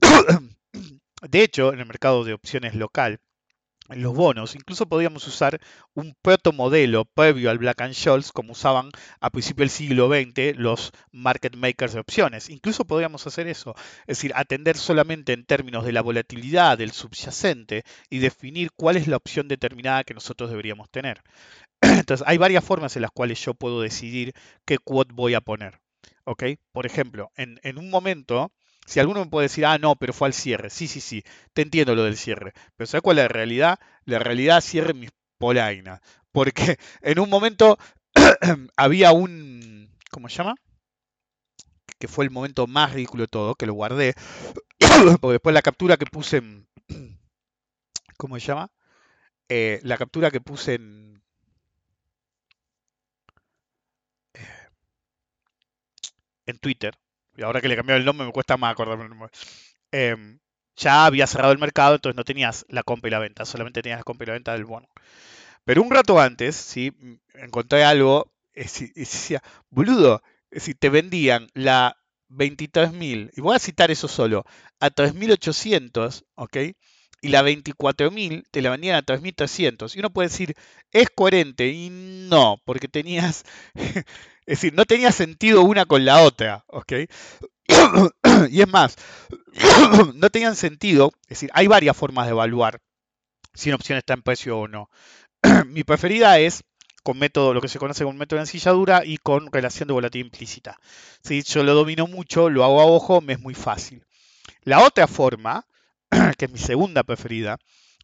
[1.22, 3.20] De hecho, en el mercado de opciones local,
[3.96, 4.56] los bonos.
[4.56, 5.60] Incluso podríamos usar
[5.94, 10.92] un protomodelo previo al Black and Scholes, como usaban a principios del siglo XX los
[11.12, 12.50] market makers de opciones.
[12.50, 17.84] Incluso podríamos hacer eso, es decir, atender solamente en términos de la volatilidad del subyacente
[18.10, 21.22] y definir cuál es la opción determinada que nosotros deberíamos tener.
[21.82, 24.34] Entonces, hay varias formas en las cuales yo puedo decidir
[24.66, 25.80] qué quote voy a poner.
[26.24, 26.44] ¿Ok?
[26.72, 28.52] Por ejemplo, en, en un momento,
[28.86, 30.70] si alguno me puede decir, ah, no, pero fue al cierre.
[30.70, 32.54] Sí, sí, sí, te entiendo lo del cierre.
[32.76, 33.80] Pero ¿sabes cuál es la realidad?
[34.06, 36.02] La realidad cierre mis polainas.
[36.32, 37.78] Porque en un momento
[38.78, 40.56] había un, ¿cómo se llama?
[42.00, 44.16] Que fue el momento más ridículo de todo, que lo guardé.
[45.22, 46.68] Porque después la captura que puse en,
[48.18, 48.72] ¿cómo se llama?
[49.50, 51.24] Eh, la captura que puse en,
[56.46, 56.94] en Twitter,
[57.38, 59.30] y ahora que le cambió el nombre me cuesta más acordarme el nombre,
[59.92, 60.40] em,
[60.78, 64.00] ya había cerrado el mercado, entonces no tenías la compra y la venta, solamente tenías
[64.00, 64.88] la compra y la venta del bono.
[65.66, 66.92] Pero un rato antes, ¿sí?
[67.00, 71.98] M- encontré algo, decir, y decía, boludo, decir, te vendían la
[72.30, 74.46] 23.000, y voy a citar eso solo,
[74.80, 76.58] a 3.800, ¿ok?
[77.24, 79.96] Y la 24.000 te la vendían a 3.300.
[79.96, 80.56] Y uno puede decir,
[80.92, 83.46] es coherente, y no, porque tenías,
[84.52, 86.92] es decir, no tenía sentido una con la otra, ¿ok?
[88.50, 88.98] Y es más,
[90.16, 92.82] no tenían sentido, es decir, hay varias formas de evaluar
[93.54, 94.90] si una opción está en precio o no.
[95.68, 96.66] Mi preferida es
[97.02, 100.26] con método, lo que se conoce como método de ensilladura y con relación de volatilidad
[100.26, 100.78] implícita.
[101.24, 104.06] Si yo lo domino mucho, lo hago a ojo, me es muy fácil.
[104.64, 105.66] La otra forma,
[106.38, 107.58] que es mi segunda preferida,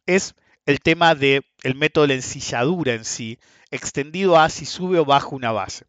[0.06, 0.34] es
[0.64, 3.38] el tema del método de la ensilladura en sí,
[3.70, 5.84] extendido a si sube o baja una base.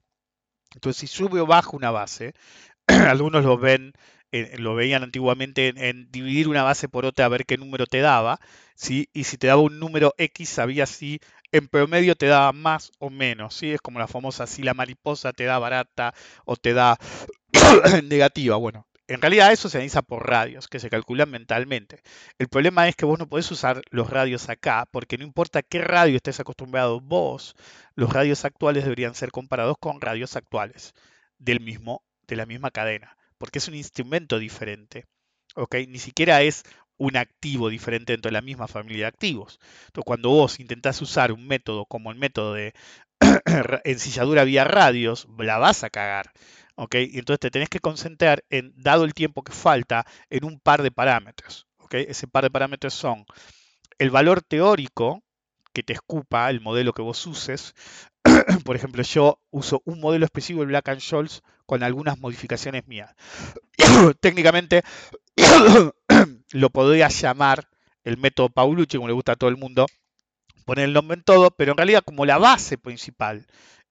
[0.76, 2.34] Entonces, si sube o baja una base,
[2.88, 3.94] algunos lo ven,
[4.32, 8.00] eh, lo veían antiguamente en, dividir una base por otra a ver qué número te
[8.02, 8.40] daba,
[8.76, 9.10] ¿sí?
[9.14, 11.20] Y si te daba un número X, sabías si
[11.52, 13.72] en promedio te daba más o menos, ¿sí?
[13.72, 16.14] Es como la famosa si la mariposa te da barata
[16.46, 16.98] o te da
[18.04, 18.56] negativa.
[18.58, 22.02] Bueno, en realidad eso se analiza por radios, que se calculan mentalmente.
[22.38, 25.80] El problema es que vos no podés usar los radios acá, porque no importa qué
[25.80, 27.56] radio estés acostumbrado vos,
[27.96, 30.94] los radios actuales deberían ser comparados con radios actuales
[31.40, 35.06] del mismo, de la misma cadena, porque es un instrumento diferente.
[35.56, 35.76] ¿ok?
[35.88, 36.64] Ni siquiera es
[36.98, 39.60] un activo diferente dentro de la misma familia de activos.
[39.88, 42.74] Entonces, cuando vos intentás usar un método como el método de
[43.86, 46.32] ensilladura vía radios, la vas a cagar.
[46.80, 46.96] ¿Ok?
[46.96, 50.82] Y entonces te tenés que concentrar en, dado el tiempo que falta, en un par
[50.82, 51.68] de parámetros.
[51.78, 51.96] ¿ok?
[51.96, 53.26] Ese par de parámetros son
[53.98, 55.22] el valor teórico
[55.74, 57.76] que te escupa el modelo que vos uses.
[58.64, 63.14] Por ejemplo, yo uso un modelo específico de Black and Scholes con algunas modificaciones mías.
[64.22, 64.84] Técnicamente
[66.52, 67.68] lo podría llamar
[68.06, 69.86] el método Paulucci, como le gusta a todo el mundo,
[70.66, 73.46] poner el nombre en todo, pero en realidad como la base principal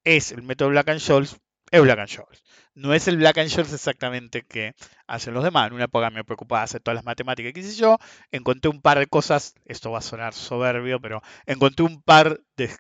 [0.05, 1.37] es el método Black and Scholes,
[1.70, 2.42] es Black and Scholes.
[2.74, 4.74] No es el Black and Scholes exactamente que
[5.07, 5.68] hacen los demás.
[5.68, 7.98] En una época me preocupaba hacer todas las matemáticas que hice yo.
[8.31, 12.70] Encontré un par de cosas, esto va a sonar soberbio, pero encontré un par de...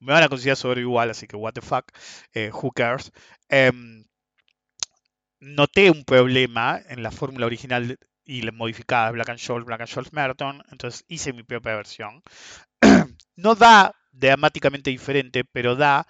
[0.00, 1.90] Me van a considerar soberbio igual, así que what the fuck,
[2.34, 3.12] eh, who cares.
[3.48, 4.04] Em,
[5.40, 9.88] noté un problema en la fórmula original y la modificada Black and Scholes, Black and
[9.88, 12.22] Scholes Merton, entonces hice mi propia versión.
[13.36, 16.06] no da dramáticamente diferente, pero da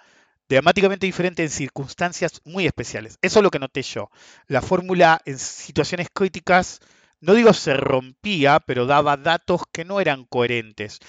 [0.49, 3.17] dramáticamente diferente en circunstancias muy especiales.
[3.21, 4.09] Eso es lo que noté yo.
[4.47, 6.79] La fórmula en situaciones críticas,
[7.19, 10.99] no digo se rompía, pero daba datos que no eran coherentes.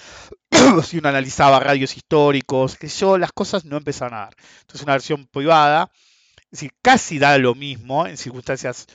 [0.83, 4.35] si uno analizaba radios históricos, que yo, las cosas no empezaron a dar.
[4.61, 5.91] Entonces una versión privada,
[6.51, 8.87] es decir, casi da lo mismo en circunstancias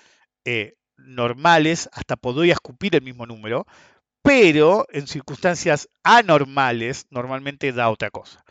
[0.45, 3.67] eh, normales, hasta podría escupir el mismo número,
[4.23, 8.45] pero en circunstancias anormales normalmente da otra cosa.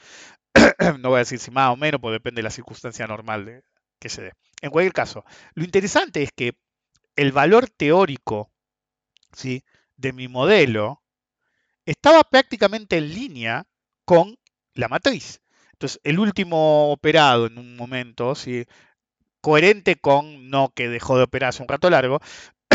[1.00, 3.64] no voy a decir si más o menos, pues depende de la circunstancia normal de,
[4.00, 4.34] que se dé.
[4.62, 6.54] En cualquier caso, lo interesante es que
[7.16, 8.52] el valor teórico
[9.34, 9.64] ¿sí?
[9.96, 11.02] de mi modelo
[11.86, 13.66] estaba prácticamente en línea
[14.06, 14.38] con
[14.74, 15.42] la matriz.
[15.74, 18.66] Entonces, el último operado en un momento, ¿sí?
[19.42, 22.20] coherente con no que dejó de operar hace un rato largo,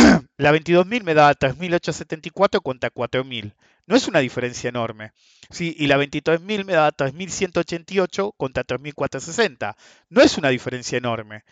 [0.36, 3.52] la 22.000 me daba 3.874 contra 4.000.
[3.86, 5.12] No es una diferencia enorme.
[5.50, 9.76] Sí, y la 23.000 me daba 3.188 contra 3.460.
[10.10, 11.44] No es una diferencia enorme.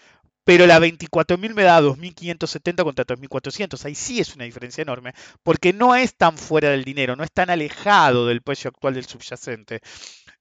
[0.45, 3.85] Pero la 24.000 me da 2.570 contra 3.400.
[3.87, 7.33] Ahí sí es una diferencia enorme, porque no es tan fuera del dinero, no es
[7.33, 9.81] tan alejado del precio actual del subyacente.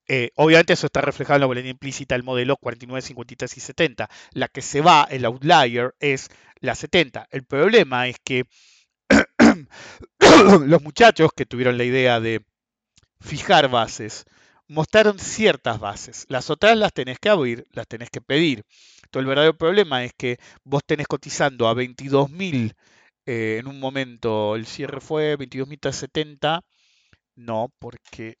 [0.08, 4.08] Eh, obviamente eso está reflejado en la volatilidad implícita del modelo 49, 53 y 70.
[4.32, 6.28] La que se va, el outlier, es
[6.60, 7.28] la 70.
[7.30, 8.44] El problema es que
[10.66, 12.44] los muchachos que tuvieron la idea de
[13.20, 14.24] fijar bases.
[14.66, 16.24] Mostraron ciertas bases.
[16.28, 18.64] Las otras las tenés que abrir, las tenés que pedir.
[19.04, 22.74] Entonces el verdadero problema es que vos tenés cotizando a 22.000
[23.26, 26.62] eh, en un momento, el cierre fue 22.370.
[27.36, 28.36] No, porque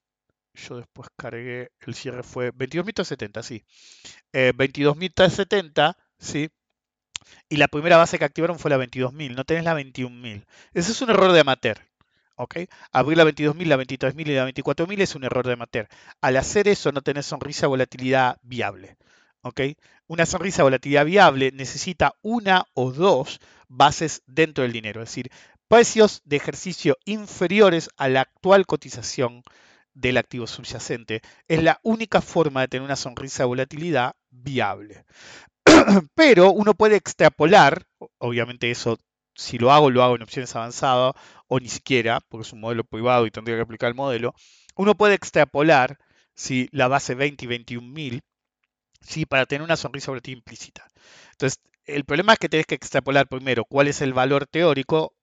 [0.54, 3.64] yo después cargué, el cierre fue 22.370, sí.
[4.32, 6.50] Eh, 22.370, sí.
[7.48, 10.44] Y la primera base que activaron fue la 22.000, no tenés la 21.000.
[10.72, 11.78] Ese es un error de amateur.
[12.36, 12.56] ¿ok?
[12.92, 15.88] Abrir la 22.000, la 23.000 y la 24.000 es un error de amateur.
[16.20, 18.96] Al hacer eso no tenés sonrisa volatilidad viable.
[19.42, 19.60] ¿ok?
[20.06, 25.30] Una sonrisa volatilidad viable necesita una o dos bases dentro del dinero, es decir,
[25.68, 29.42] precios de ejercicio inferiores a la actual cotización
[29.94, 31.22] del activo subyacente.
[31.48, 35.04] Es la única forma de tener una sonrisa de volatilidad viable.
[36.14, 37.86] Pero uno puede extrapolar,
[38.18, 38.98] obviamente eso,
[39.34, 41.14] si lo hago, lo hago en opciones avanzadas
[41.48, 44.34] o ni siquiera, porque es un modelo privado y tendría que aplicar el modelo.
[44.76, 45.98] Uno puede extrapolar
[46.34, 48.22] si la base 20 y 21 mil,
[49.00, 49.26] ¿sí?
[49.26, 50.86] para tener una sonrisa volatilidad implícita.
[51.32, 55.14] Entonces, el problema es que tenés que extrapolar primero cuál es el valor teórico,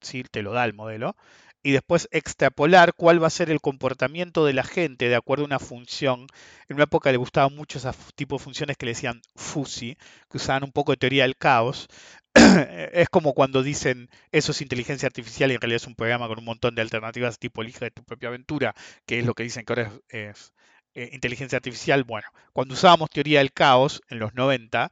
[0.00, 0.24] ¿sí?
[0.24, 1.16] te lo da el modelo,
[1.62, 5.46] y después extrapolar cuál va a ser el comportamiento de la gente de acuerdo a
[5.46, 6.26] una función.
[6.68, 9.96] En una época le gustaban mucho ese tipo de funciones que le decían FUSI,
[10.30, 11.88] que usaban un poco de teoría del caos.
[12.92, 16.38] es como cuando dicen eso es inteligencia artificial y en realidad es un programa con
[16.38, 18.74] un montón de alternativas tipo elige de tu propia aventura,
[19.06, 20.52] que es lo que dicen que ahora es, es
[20.94, 22.04] eh, inteligencia artificial.
[22.04, 24.90] Bueno, cuando usábamos teoría del caos en los 90,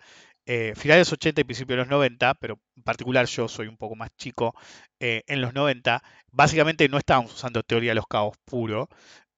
[0.50, 3.68] eh, finales de los 80 y principios de los 90, pero en particular yo soy
[3.68, 4.54] un poco más chico,
[5.00, 8.88] eh, en los 90, básicamente no estábamos usando teoría de los caos puro,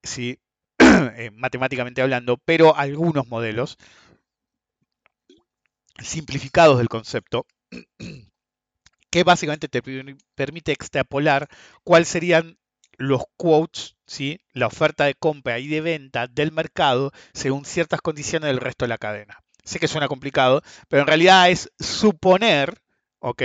[0.03, 0.39] ¿sí?
[1.15, 3.77] Eh, matemáticamente hablando, pero algunos modelos
[6.03, 7.47] simplificados del concepto
[9.11, 11.47] que básicamente te per- permite extrapolar
[11.83, 12.57] cuáles serían
[12.97, 14.41] los quotes, ¿sí?
[14.53, 18.89] la oferta de compra y de venta del mercado según ciertas condiciones del resto de
[18.89, 19.42] la cadena.
[19.63, 22.81] Sé que suena complicado, pero en realidad es suponer,
[23.19, 23.43] ¿ok?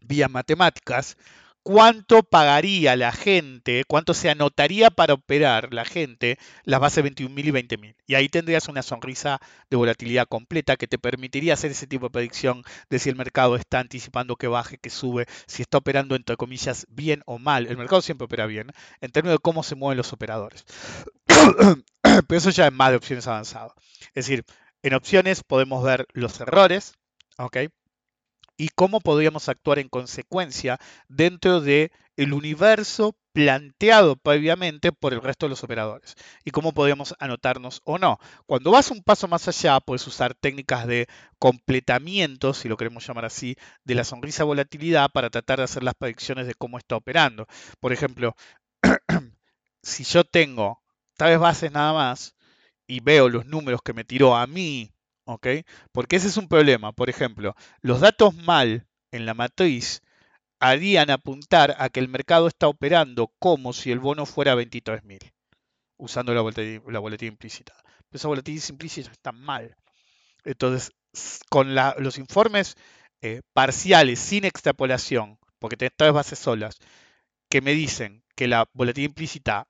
[0.00, 1.16] Vía matemáticas,
[1.62, 7.50] cuánto pagaría la gente, cuánto se anotaría para operar la gente las bases 21.000 y
[7.50, 7.96] 20.000.
[8.06, 9.40] Y ahí tendrías una sonrisa
[9.70, 13.56] de volatilidad completa que te permitiría hacer ese tipo de predicción de si el mercado
[13.56, 17.66] está anticipando que baje, que sube, si está operando entre comillas bien o mal.
[17.66, 20.64] El mercado siempre opera bien en términos de cómo se mueven los operadores.
[22.02, 23.72] Pero eso ya es más de opciones avanzadas.
[24.14, 24.44] Es decir,
[24.82, 26.94] en opciones podemos ver los errores,
[27.38, 27.58] ¿ok?
[28.56, 35.46] Y cómo podríamos actuar en consecuencia dentro del el universo planteado previamente por el resto
[35.46, 36.14] de los operadores.
[36.44, 38.18] Y cómo podríamos anotarnos o no.
[38.46, 43.24] Cuando vas un paso más allá, puedes usar técnicas de completamiento, si lo queremos llamar
[43.24, 47.46] así, de la sonrisa volatilidad para tratar de hacer las predicciones de cómo está operando.
[47.80, 48.36] Por ejemplo,
[49.82, 50.82] si yo tengo
[51.16, 52.34] tres bases nada más,
[52.92, 54.92] y veo los números que me tiró a mí,
[55.24, 55.46] ¿ok?
[55.92, 56.92] Porque ese es un problema.
[56.92, 60.02] Por ejemplo, los datos mal en la matriz
[60.60, 65.32] harían apuntar a que el mercado está operando como si el bono fuera 23.000,
[65.96, 67.72] usando la volatilidad, la volatilidad implícita.
[68.10, 69.74] Pero esa volatilidad implícita está mal.
[70.44, 70.92] Entonces,
[71.48, 72.76] con los informes
[73.22, 76.76] eh, parciales, sin extrapolación, porque tenés tres bases solas,
[77.48, 79.66] que me dicen que la volatilidad implícita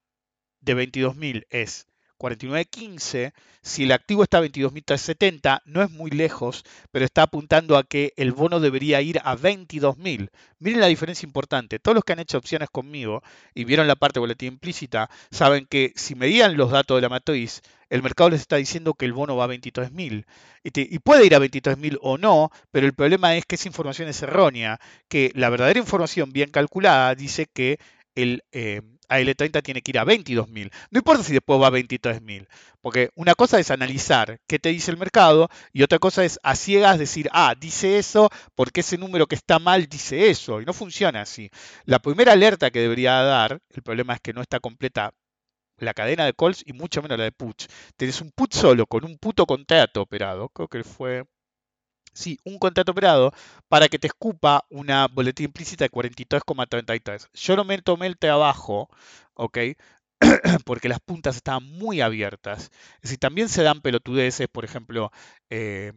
[0.61, 1.87] de 22.000 es
[2.23, 3.33] 49.15,
[3.63, 8.13] si el activo está a 22.370, no es muy lejos, pero está apuntando a que
[8.17, 10.31] el bono debería ir a 22.000.
[10.59, 11.79] Miren la diferencia importante.
[11.79, 13.23] Todos los que han hecho opciones conmigo
[13.55, 17.63] y vieron la parte de implícita, saben que si medían los datos de la matriz,
[17.91, 20.25] el mercado les está diciendo que el bono va a 23.000.
[20.65, 23.69] Y, te- y puede ir a 23.000 o no, pero el problema es que esa
[23.69, 27.79] información es errónea, que la verdadera información bien calculada dice que
[28.15, 28.83] el eh,
[29.19, 30.71] AL30 tiene que ir a 22.000.
[30.91, 32.47] No importa si después va a 23.000,
[32.81, 36.55] porque una cosa es analizar qué te dice el mercado y otra cosa es a
[36.57, 40.73] ciegas decir, ah, dice eso porque ese número que está mal dice eso, y no
[40.73, 41.51] funciona así.
[41.85, 45.13] La primera alerta que debería dar, el problema es que no está completa
[45.79, 47.69] la cadena de calls y mucho menos la de puts.
[47.97, 51.25] Tenés un put solo con un puto contrato operado, creo que fue
[52.13, 53.33] Sí, un contrato operado
[53.69, 57.29] para que te escupa una boletín implícita de 43,33.
[57.35, 58.89] Yo no me tomé el trabajo,
[59.35, 59.59] ¿ok?
[60.67, 62.71] Porque las puntas estaban muy abiertas.
[62.97, 65.11] Es decir, también se dan pelotudeces, por ejemplo,
[65.51, 65.93] eh,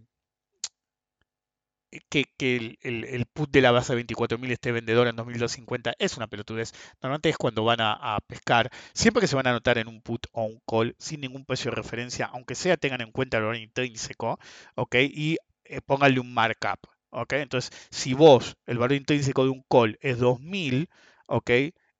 [2.10, 6.74] que, el, put de la base 24.000 esté vendedor en 2250 es una pelotudez.
[7.02, 8.70] Normalmente es cuando van a, a pescar.
[8.94, 11.72] Siempre que se van a anotar en un put o un call sin ningún precio
[11.72, 14.40] de referencia, aunque sea tengan en cuenta el valor intrínseco,
[14.76, 14.96] ¿ok?
[15.02, 17.34] Y eh, pónganle un markup, ¿ok?
[17.34, 20.90] Entonces, si vos, el valor intrínseco de un call es 2000,
[21.28, 21.52] ¿ok?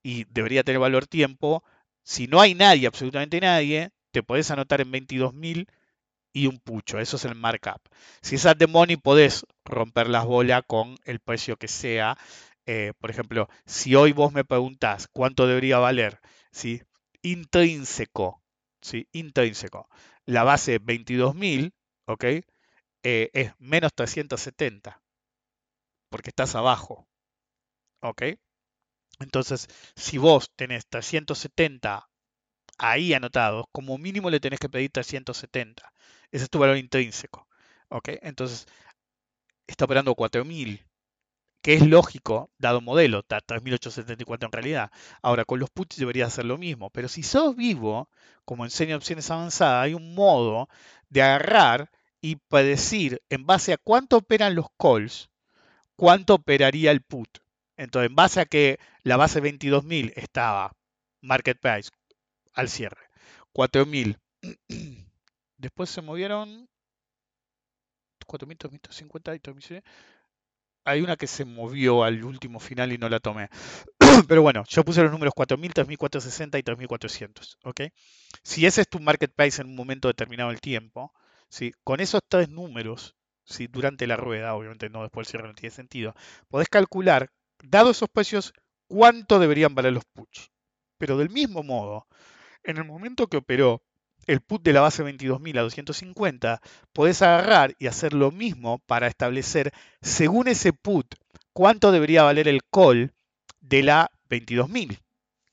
[0.04, 1.64] Y debería tener valor tiempo,
[2.04, 5.68] Si no hay nadie, absolutamente nadie, te podés anotar en 22.000
[6.34, 7.00] y un pucho.
[7.00, 7.82] Eso es el markup.
[8.22, 12.18] Si es at the money, podés romper las bolas con el precio que sea.
[12.66, 16.20] Eh, por ejemplo, si hoy vos me preguntás cuánto debería valer,
[16.52, 16.82] ¿sí?
[17.22, 18.42] intrínseco,
[18.82, 19.08] ¿sí?
[19.14, 19.88] intrínseco,
[20.26, 21.74] la base 22.000,
[22.08, 22.26] ¿ok?
[23.06, 25.02] Eh, es menos 370,
[26.10, 27.08] porque estás abajo,
[28.02, 28.24] ¿ok?
[29.20, 32.10] Entonces, si vos tenés 370
[32.78, 35.94] ahí anotados, como mínimo le tenés que pedir 370.
[36.32, 37.48] Ese es tu valor intrínseco.
[37.90, 38.10] ¿ok?
[38.22, 38.68] Entonces,
[39.68, 40.86] está operando 4000,
[41.62, 44.92] que es lógico, dado modelo, está 3874 en realidad.
[45.22, 48.10] Ahora, con los puts debería hacer lo mismo, pero si sos vivo,
[48.46, 50.70] como enseña opciones avanzadas, hay un modo
[51.10, 51.92] de agarrar
[52.26, 55.30] y predecir en base a cuánto operan los calls,
[55.96, 57.30] cuánto operaría el put.
[57.78, 60.72] Entonces, en base a que la base 22.000 estaba
[61.22, 61.92] market price
[62.54, 63.12] al cierre,
[63.54, 64.18] 4.000.
[65.58, 66.68] Después se movieron
[68.26, 69.84] 4.000, 2.150 y 3.100.
[70.84, 73.50] Hay una que se movió al último final y no la tomé.
[74.28, 77.58] Pero bueno, yo puse los números 4.000, 3.460 y 3.400.
[77.66, 77.82] ¿ok?
[78.42, 81.14] Si ese es tu market price en un momento determinado del tiempo,
[81.84, 83.68] con esos tres números, ¿sí?
[83.68, 86.16] durante la rueda, obviamente no después del cierre no tiene sentido,
[86.50, 87.30] podés calcular,
[87.64, 88.54] dado esos precios,
[88.88, 90.52] cuánto deberían valer los puts.
[90.98, 92.08] Pero del mismo modo,
[92.64, 93.82] en el momento que operó
[94.28, 96.62] el put de la base 22.000 a 250,
[96.94, 101.16] podés agarrar y hacer lo mismo para establecer, según ese put,
[101.54, 103.14] cuánto debería valer el call
[103.62, 105.00] de la 22.000.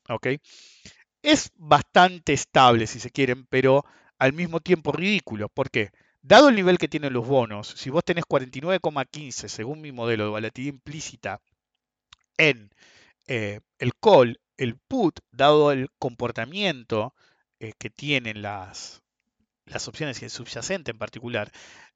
[0.09, 0.27] ¿ok?
[1.21, 3.85] Es bastante estable, si se quieren, pero
[4.23, 5.49] al mismo tiempo ridículo.
[5.49, 5.91] ¿Por qué?
[6.21, 10.29] Dado el nivel que tienen los bonos, si vos tenés 49,15 según mi modelo de
[10.29, 11.41] volatilidad implícita
[12.37, 12.69] en
[13.27, 17.13] eh, el call, el put, dado el comportamiento
[17.59, 19.03] eh, que tienen las,
[19.65, 21.51] las opciones y el subyacente en particular,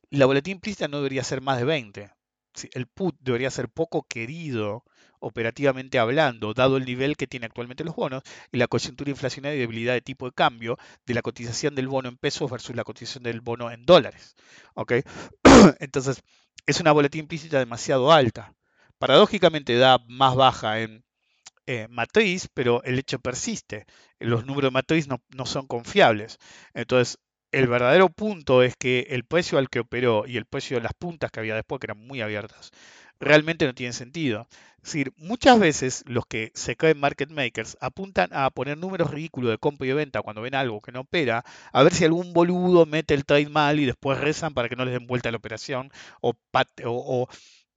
[0.10, 2.12] la volatilidad implícita no debería ser más de 20.
[2.56, 4.84] Sí, El put debería ser poco querido
[5.20, 9.60] operativamente hablando, dado el nivel que tiene actualmente los bonos y la coyuntura inflacionaria y
[9.60, 13.24] debilidad de tipo de cambio de la cotización del bono en pesos versus la cotización
[13.24, 14.36] del bono en dólares.
[15.80, 16.22] Entonces,
[16.66, 18.54] es una volatilidad implícita demasiado alta.
[18.98, 21.04] Paradójicamente da más baja en
[21.68, 23.86] eh, matriz, pero el hecho persiste.
[24.20, 26.38] Los números de matriz no, no son confiables.
[26.74, 27.20] Entonces,
[27.52, 30.94] el verdadero punto es que el precio al que operó y el precio de las
[30.94, 32.72] puntas que había después, que eran muy abiertas,
[33.20, 34.48] realmente no tienen sentido.
[34.78, 39.52] Es decir, muchas veces los que se creen market makers apuntan a poner números ridículos
[39.52, 41.44] de compra y de venta cuando ven algo que no opera,
[41.74, 44.86] a ver si algún boludo mete el trade mal y después rezan para que no
[44.86, 45.92] les den vuelta la operación
[46.22, 47.28] o, pat- o-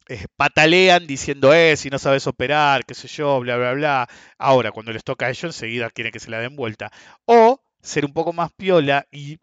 [0.09, 4.09] eh, patalean diciendo, eh, si no sabes operar, qué sé yo, bla, bla, bla.
[4.39, 6.91] Ahora, cuando les toca a ellos, enseguida quieren que se la den vuelta.
[7.27, 9.39] O ser un poco más piola y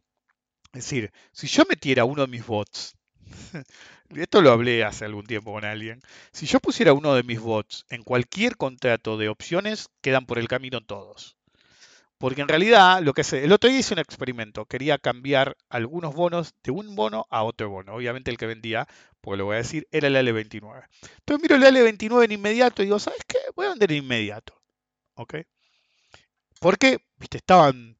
[0.73, 2.95] decir, si yo metiera uno de mis bots,
[4.15, 6.01] esto lo hablé hace algún tiempo con alguien,
[6.32, 10.47] si yo pusiera uno de mis bots en cualquier contrato de opciones, quedan por el
[10.47, 11.38] camino todos.
[12.17, 16.15] Porque en realidad, lo que sé, el otro día hice un experimento, quería cambiar algunos
[16.15, 17.93] bonos de un bono a otro bono.
[17.93, 18.88] Obviamente el que vendía,
[19.21, 20.88] porque lo voy a decir, era el L29.
[21.19, 23.38] Entonces miro el L29 en inmediato y digo, ¿sabes qué?
[23.55, 24.59] Voy a vender en inmediato.
[25.13, 25.36] ¿Ok?
[26.59, 26.99] Porque,
[27.32, 27.95] estaban,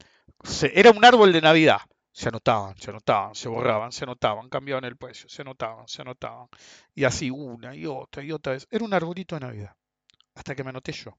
[0.74, 1.82] era un árbol de Navidad.
[2.18, 6.48] Se anotaban, se anotaban, se borraban, se anotaban, cambiaban el precio, se anotaban, se anotaban.
[6.96, 8.68] Y así una y otra y otra vez.
[8.72, 9.76] Era un arbolito de Navidad.
[10.34, 11.16] Hasta que me anoté yo.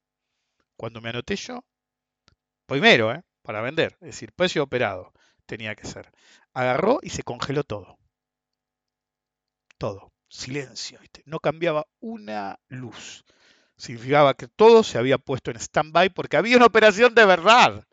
[0.77, 1.65] Cuando me anoté yo,
[2.67, 3.23] primero, ¿eh?
[3.43, 5.13] para vender, es decir, precio operado
[5.47, 6.11] tenía que ser.
[6.53, 7.97] Agarró y se congeló todo.
[9.79, 10.13] Todo.
[10.29, 10.99] Silencio.
[10.99, 11.23] ¿viste?
[11.27, 13.25] No cambiaba una luz.
[13.77, 17.88] Significaba que todo se había puesto en stand-by porque había una operación de verdad.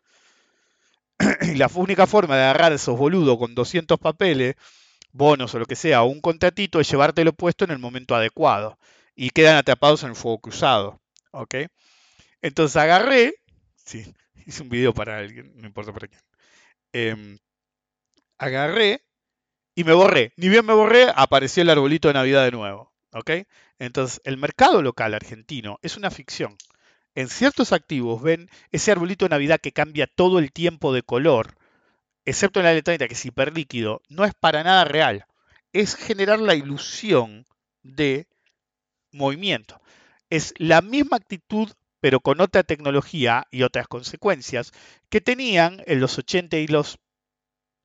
[1.42, 4.56] y la única forma de agarrar esos boludos con 200 papeles,
[5.12, 8.78] bonos o lo que sea, o un contratito, es llevártelo puesto en el momento adecuado.
[9.14, 11.00] Y quedan atrapados en el fuego cruzado.
[11.32, 11.54] ¿Ok?
[12.42, 13.34] Entonces agarré,
[13.76, 14.14] sí,
[14.46, 16.20] hice un video para alguien, no importa para quién.
[16.92, 17.38] Em,
[18.38, 19.02] agarré
[19.74, 20.32] y me borré.
[20.36, 22.92] Ni bien me borré, apareció el arbolito de Navidad de nuevo.
[23.12, 23.30] ¿Ok?
[23.78, 26.56] Entonces, el mercado local argentino es una ficción.
[27.16, 31.56] En ciertos activos ven ese arbolito de Navidad que cambia todo el tiempo de color,
[32.26, 35.24] excepto en la electrónica, que es hiperlíquido, no es para nada real.
[35.72, 37.46] Es generar la ilusión
[37.82, 38.28] de
[39.12, 39.80] movimiento.
[40.28, 44.72] Es la misma actitud, pero con otra tecnología y otras consecuencias
[45.08, 46.98] que tenían en los 80 y los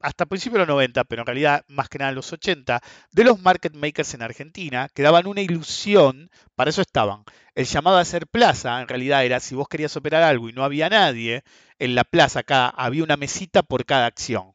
[0.02, 2.82] hasta principios de los 90, pero en realidad más que nada en los 80,
[3.12, 7.24] de los market makers en Argentina, que daban una ilusión, para eso estaban.
[7.56, 10.64] El llamado a hacer plaza, en realidad era si vos querías operar algo y no
[10.64, 11.44] había nadie,
[11.80, 14.54] en la plaza acá había una mesita por cada acción.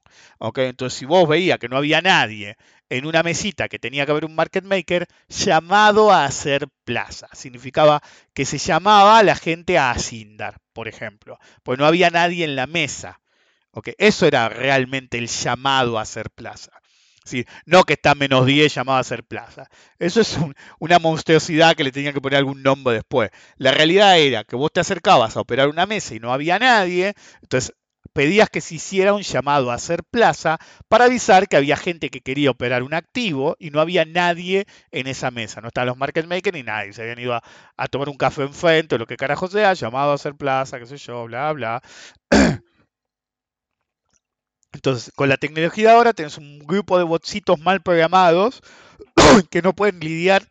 [0.57, 2.57] Entonces, si vos veías que no había nadie
[2.89, 7.29] en una mesita que tenía que haber un market maker, llamado a hacer plaza.
[7.33, 8.01] Significaba
[8.33, 12.57] que se llamaba a la gente a asindar, por ejemplo, pues no había nadie en
[12.57, 13.21] la mesa.
[13.99, 16.71] Eso era realmente el llamado a hacer plaza.
[17.25, 19.69] Sí, no que está menos 10 llamado a hacer plaza.
[19.99, 23.31] Eso es un- una monstruosidad que le tenían que poner algún nombre después.
[23.57, 27.15] La realidad era que vos te acercabas a operar una mesa y no había nadie,
[27.43, 27.73] entonces
[28.13, 30.59] pedías que se hiciera un llamado a hacer plaza
[30.89, 35.07] para avisar que había gente que quería operar un activo y no había nadie en
[35.09, 35.61] esa mesa.
[35.61, 36.93] No estaban los market makers ni nadie.
[36.93, 37.43] Se habían ido a,
[37.77, 40.87] a tomar un café enfrente o lo que carajo sea, llamado a hacer plaza, qué
[40.87, 41.83] sé yo, bla, bla.
[44.77, 48.61] Entonces, con la tecnología ahora tenés un grupo de botsitos mal programados
[49.51, 50.47] que no pueden lidiar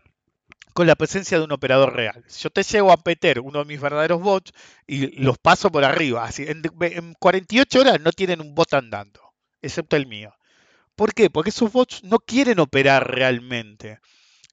[0.74, 2.26] con la presencia de un operador real.
[2.40, 4.52] Yo te llego a meter uno de mis verdaderos bots
[4.88, 6.26] y los paso por arriba.
[6.26, 9.22] Así, en, en 48 horas no tienen un bot andando,
[9.62, 10.34] excepto el mío.
[10.96, 11.30] ¿Por qué?
[11.30, 14.00] Porque esos bots no quieren operar realmente.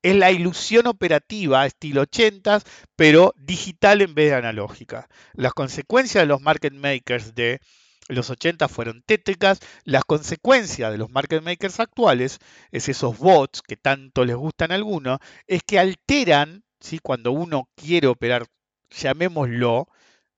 [0.03, 2.63] Es la ilusión operativa, estilo 80s,
[2.95, 5.09] pero digital en vez de analógica.
[5.33, 7.61] Las consecuencias de los market makers de
[8.09, 9.61] los 80 fueron tétricas.
[9.85, 12.39] Las consecuencias de los market makers actuales,
[12.71, 16.99] es esos bots que tanto les gustan a algunos, es que alteran, ¿sí?
[16.99, 18.47] cuando uno quiere operar,
[18.91, 19.89] llamémoslo,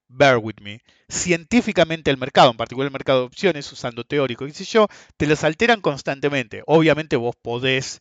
[0.09, 4.53] bear with me, científicamente el mercado, en particular el mercado de opciones, usando teórico, y
[4.53, 4.87] sé yo,
[5.17, 6.63] te los alteran constantemente.
[6.67, 8.01] Obviamente vos podés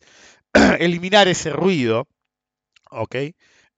[0.78, 2.06] eliminar ese ruido,
[2.90, 3.16] ¿ok?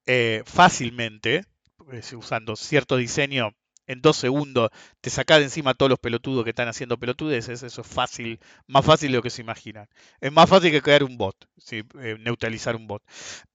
[0.06, 1.44] Eh, fácilmente,
[1.76, 3.52] pues, usando cierto diseño,
[3.86, 4.70] en dos segundos
[5.00, 8.40] te sacás de encima a todos los pelotudos que están haciendo pelotudeces, eso es fácil,
[8.66, 9.88] más fácil de lo que se imaginan.
[10.20, 11.36] Es más fácil que crear un bot.
[11.70, 13.02] Eh, neutralizar un bot.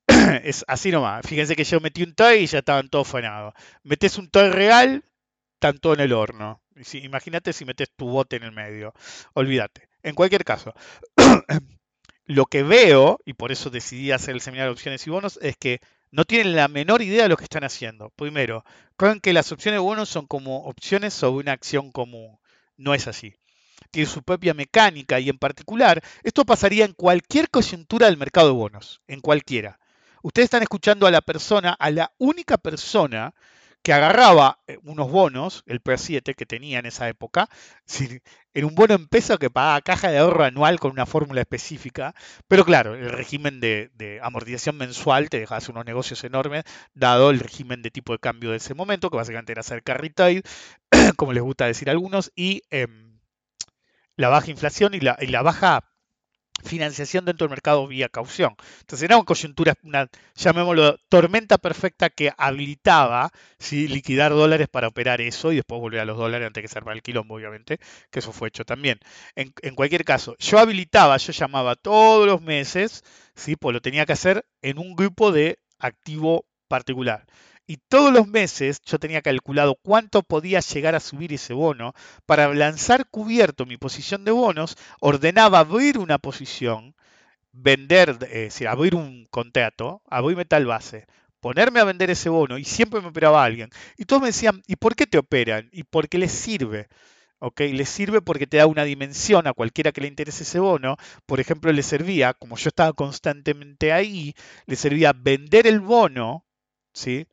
[0.44, 1.26] es así nomás.
[1.26, 3.54] Fíjense que yo metí un toy y ya estaban todos frenados.
[3.84, 5.04] Metes un toy real,
[5.54, 6.62] están todos en el horno.
[6.94, 8.94] Imagínate si metes tu bot en el medio.
[9.34, 9.90] Olvídate.
[10.04, 10.74] En cualquier caso,
[12.26, 15.58] lo que veo, y por eso decidí hacer el seminario de opciones y bonos, es
[15.58, 15.80] que
[16.12, 18.10] no tienen la menor idea de lo que están haciendo.
[18.12, 18.64] Primero,
[18.98, 22.38] creen que las opciones de bonos son como opciones sobre una acción común.
[22.78, 23.36] No es así.
[23.92, 28.54] Tiene su propia mecánica y en particular, esto pasaría en cualquier coyuntura del mercado de
[28.54, 29.80] bonos, en cualquiera.
[30.22, 33.34] Ustedes están escuchando a la persona, a la única persona
[33.84, 37.50] que agarraba eh, unos bonos, el PER7 que tenía en esa época,
[38.54, 42.14] en un bono en peso que pagaba caja de ahorro anual con una fórmula específica,
[42.48, 46.64] pero claro, el régimen de, de amortización mensual te dejaba hacer unos negocios enormes,
[46.94, 50.10] dado el régimen de tipo de cambio de ese momento, que básicamente era hacer carry
[50.10, 50.44] trade,
[51.18, 53.20] como les gusta decir a algunos, y em,
[54.16, 55.91] la baja inflación y la, y la baja
[56.64, 58.56] financiación dentro del mercado vía caución.
[58.82, 63.88] Entonces era una coyuntura, una, llamémoslo, tormenta perfecta que habilitaba ¿sí?
[63.88, 66.96] liquidar dólares para operar eso y después volver a los dólares antes que se armara
[66.96, 69.00] el quilombo, obviamente, que eso fue hecho también.
[69.36, 73.04] En, en cualquier caso, yo habilitaba, yo llamaba todos los meses,
[73.36, 73.56] ¿sí?
[73.56, 77.26] pues lo tenía que hacer en un grupo de activo particular.
[77.72, 81.94] Y todos los meses yo tenía calculado cuánto podía llegar a subir ese bono.
[82.26, 86.96] Para lanzar cubierto mi posición de bonos, ordenaba abrir una posición,
[87.54, 91.08] vender, eh, abrir un contrato, abrirme tal base,
[91.40, 93.70] ponerme a vender ese bono y siempre me operaba alguien.
[93.98, 95.70] Y todos me decían, ¿y por qué te operan?
[95.72, 96.90] Y porque les sirve.
[97.40, 97.62] ¿ok?
[97.72, 100.98] Les sirve porque te da una dimensión a cualquiera que le interese ese bono.
[101.26, 104.34] Por ejemplo, le servía, como yo estaba constantemente ahí,
[104.66, 106.46] le servía vender el bono,
[106.94, 107.28] ¿sí?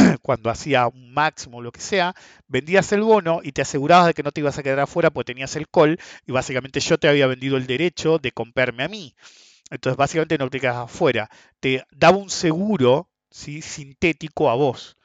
[0.22, 2.14] cuando hacía un máximo lo que sea,
[2.48, 5.32] vendías el bono y te asegurabas de que no te ibas a quedar afuera porque
[5.32, 9.14] tenías el call y básicamente yo te había vendido el derecho de comprarme a mí.
[9.70, 11.30] Entonces básicamente no te quedas afuera.
[11.60, 13.62] Te daba un seguro ¿sí?
[13.62, 14.96] sintético a vos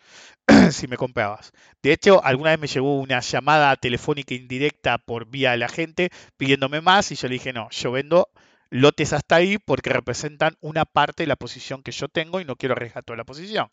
[0.72, 1.52] si me comprabas.
[1.82, 6.10] De hecho, alguna vez me llegó una llamada telefónica indirecta por vía de la gente
[6.38, 8.30] pidiéndome más y yo le dije, no, yo vendo
[8.70, 12.56] lotes hasta ahí porque representan una parte de la posición que yo tengo y no
[12.56, 13.70] quiero arriesgar toda la posición.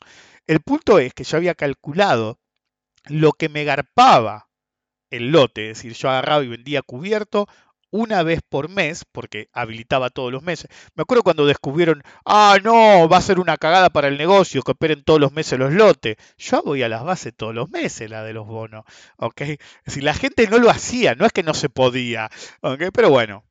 [0.46, 2.38] El punto es que yo había calculado
[3.06, 4.48] lo que me garpaba
[5.10, 7.46] el lote, es decir, yo agarraba y vendía cubierto
[7.92, 10.68] una vez por mes, porque habilitaba todos los meses.
[10.94, 14.72] Me acuerdo cuando descubrieron, ah, no, va a ser una cagada para el negocio, que
[14.72, 16.16] operen todos los meses los lotes.
[16.38, 18.84] Yo voy a las bases todos los meses, la de los bonos,
[19.18, 19.42] ¿ok?
[19.84, 22.30] Decir, la gente no lo hacía, no es que no se podía,
[22.62, 22.84] ¿ok?
[22.94, 23.44] Pero bueno,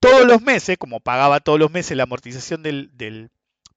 [0.00, 3.30] todos los meses, como pagaba todos los meses la amortización del, del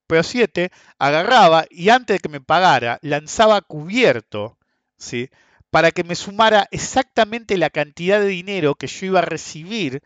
[0.08, 4.58] PO7, agarraba y antes de que me pagara, lanzaba cubierto,
[4.96, 5.30] ¿sí?
[5.70, 10.02] para que me sumara exactamente la cantidad de dinero que yo iba a recibir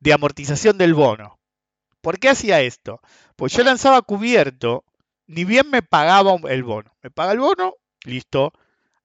[0.00, 1.38] de amortización del bono.
[2.00, 3.00] ¿Por qué hacía esto?
[3.36, 4.84] Pues yo lanzaba cubierto,
[5.28, 6.92] ni bien me pagaba el bono.
[7.02, 8.52] Me paga el bono, listo,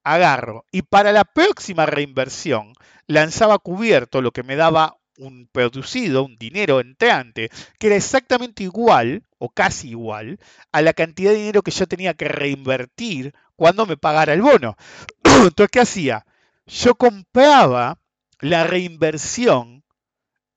[0.04, 0.66] agarro.
[0.72, 2.74] Y para la próxima reinversión,
[3.06, 7.50] lanzaba cubierto, lo que me daba un producido, un dinero entrante,
[7.80, 10.40] que era exactamente igual, o casi igual,
[10.72, 14.78] a la cantidad de dinero que yo tenía que reinvertir cuando me pagara el bono.
[15.24, 16.26] Entonces, ¿qué hacía?
[16.66, 18.00] Yo compraba
[18.40, 19.84] la reinversión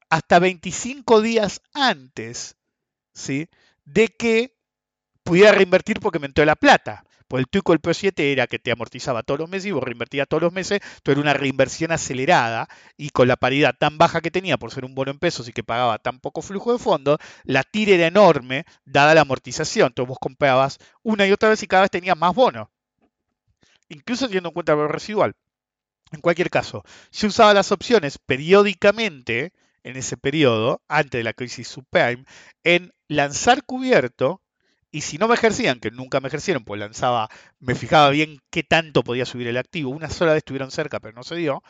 [0.08, 2.56] hasta 25 días antes
[3.14, 3.48] ¿sí?
[3.84, 4.56] de que
[5.22, 7.04] pudiera reinvertir porque me entró la plata.
[7.30, 9.84] Pues el truco del Pro 7 era que te amortizaba todos los meses y vos
[9.84, 12.66] reinvertías todos los meses, entonces era una reinversión acelerada
[12.96, 15.52] y con la paridad tan baja que tenía por ser un bono en pesos y
[15.52, 19.86] que pagaba tan poco flujo de fondo, la tira era enorme dada la amortización.
[19.86, 22.66] Entonces vos comprabas una y otra vez y cada vez tenías más bonos.
[23.88, 25.34] Incluso teniendo en cuenta el valor residual.
[26.10, 29.52] En cualquier caso, yo usaba las opciones periódicamente
[29.84, 32.24] en ese periodo, antes de la crisis subprime,
[32.64, 34.42] en lanzar cubierto
[34.90, 37.28] y si no me ejercían, que nunca me ejercieron, pues lanzaba,
[37.58, 41.14] me fijaba bien qué tanto podía subir el activo, una sola vez estuvieron cerca, pero
[41.14, 41.62] no se dio,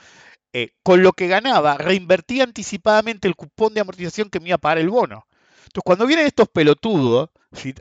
[0.52, 4.58] eh, con lo que ganaba, reinvertía anticipadamente el cupón de amortización que me iba a
[4.58, 5.26] pagar el bono.
[5.70, 7.30] Entonces, cuando vienen estos pelotudos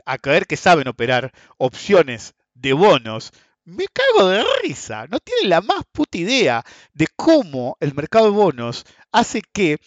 [0.04, 3.32] a creer que saben operar opciones de bonos,
[3.64, 5.06] me cago de risa.
[5.08, 9.78] No tienen la más puta idea de cómo el mercado de bonos hace que,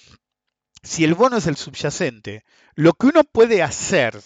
[0.82, 2.44] si el bono es el subyacente,
[2.76, 4.22] lo que uno puede hacer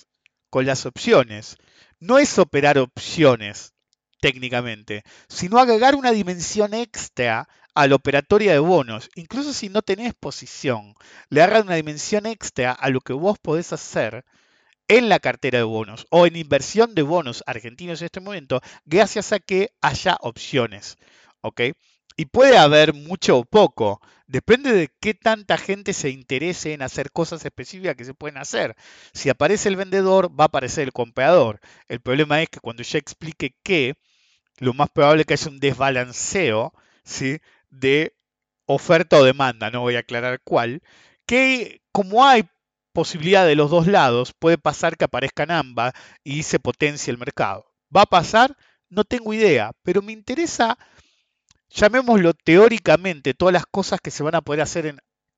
[0.57, 1.55] con las opciones
[1.99, 3.75] no es operar opciones
[4.19, 10.15] técnicamente, sino agregar una dimensión extra a la operatoria de bonos, incluso si no tenés
[10.15, 10.95] posición,
[11.29, 14.25] le agarran una dimensión extra a lo que vos podés hacer
[14.87, 19.33] en la cartera de bonos o en inversión de bonos argentinos en este momento, gracias
[19.33, 20.97] a que haya opciones.
[22.17, 24.01] Y puede haber mucho o poco.
[24.25, 28.75] Depende de qué tanta gente se interese en hacer cosas específicas que se pueden hacer.
[29.13, 31.61] Si aparece el vendedor, va a aparecer el comprador.
[31.87, 33.95] El problema es que cuando ya explique qué,
[34.57, 37.39] lo más probable es que haya un desbalanceo ¿sí?
[37.69, 38.13] de
[38.65, 40.81] oferta o demanda, no voy a aclarar cuál,
[41.25, 42.43] que como hay
[42.93, 45.93] posibilidad de los dos lados, puede pasar que aparezcan ambas
[46.23, 47.71] y se potencie el mercado.
[47.95, 48.57] ¿Va a pasar?
[48.89, 50.77] No tengo idea, pero me interesa
[51.69, 54.95] llamémoslo teóricamente, todas las cosas que se van a poder hacer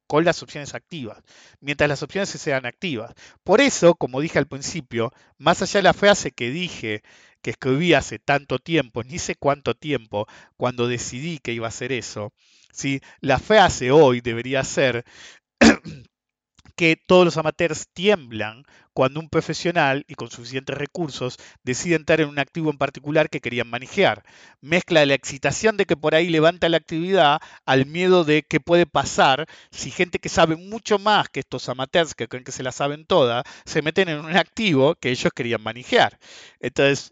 [0.08, 1.22] con las opciones activas,
[1.60, 3.14] mientras las opciones se sean activas.
[3.44, 7.04] Por eso, como dije al principio, más allá de la frase que dije,
[7.42, 10.28] que escribí hace tanto tiempo, ni sé cuánto tiempo,
[10.58, 12.34] cuando decidí que iba a hacer eso,
[12.74, 13.02] ¿sí?
[13.22, 15.06] la frase hoy debería ser
[16.80, 18.64] que todos los amateurs tiemblan
[18.94, 23.42] cuando un profesional y con suficientes recursos decide entrar en un activo en particular que
[23.42, 24.24] querían manejar.
[24.62, 28.86] Mezcla la excitación de que por ahí levanta la actividad al miedo de qué puede
[28.86, 32.72] pasar si gente que sabe mucho más que estos amateurs que creen que se la
[32.72, 36.18] saben todas se meten en un activo que ellos querían manejar.
[36.62, 37.10] Entonces,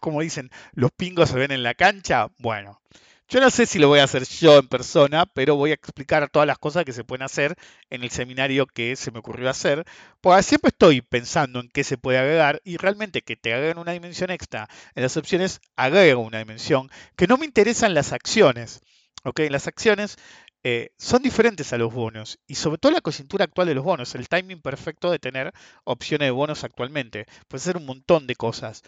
[0.00, 2.28] como dicen, los pingos se ven en la cancha.
[2.38, 2.80] Bueno,
[3.28, 6.28] yo no sé si lo voy a hacer yo en persona, pero voy a explicar
[6.30, 7.56] todas las cosas que se pueden hacer
[7.90, 9.84] en el seminario que se me ocurrió hacer,
[10.20, 13.92] porque siempre estoy pensando en qué se puede agregar y realmente que te agreguen una
[13.92, 18.80] dimensión extra en las opciones, agrego una dimensión que no me interesan las acciones.
[19.24, 19.40] ¿ok?
[19.50, 20.16] Las acciones
[20.62, 24.14] eh, son diferentes a los bonos y sobre todo la coyuntura actual de los bonos,
[24.14, 25.52] el timing perfecto de tener
[25.84, 27.26] opciones de bonos actualmente.
[27.48, 28.82] Puede ser un montón de cosas.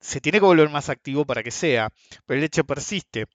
[0.00, 1.90] Se tiene que volver más activo para que sea,
[2.26, 3.26] pero el hecho persiste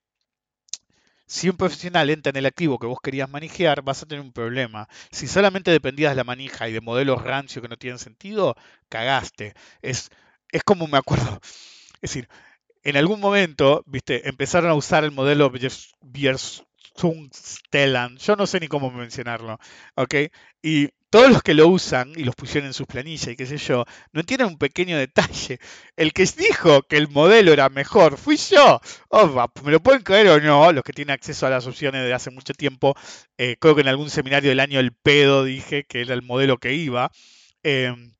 [1.28, 4.32] si un profesional entra en el activo que vos querías manejar, vas a tener un
[4.32, 4.88] problema.
[5.11, 8.55] Si solamente dependías de la manija y de modelos rancio que no tienen sentido,
[8.89, 9.55] cagaste.
[9.82, 10.11] Es,
[10.51, 11.39] es como me acuerdo.
[12.01, 12.30] Es decir,
[12.84, 15.51] en algún momento, viste, empezaron a usar el modelo
[16.95, 19.59] Yo no sé ni cómo mencionarlo.
[19.95, 20.15] ¿Ok?
[20.61, 23.57] Y todos los que lo usan y los pusieron en sus planillas y qué sé
[23.57, 25.59] yo, no entienden un pequeño detalle.
[25.95, 28.81] El que dijo que el modelo era mejor fui yo.
[29.63, 30.71] ¿Me lo pueden creer o no?
[30.71, 32.95] Los que tienen acceso a las opciones de hace mucho tiempo,
[33.37, 36.57] eh, creo que en algún seminario del año el pedo dije que era el modelo
[36.57, 37.11] que iba.
[37.63, 38.13] Em,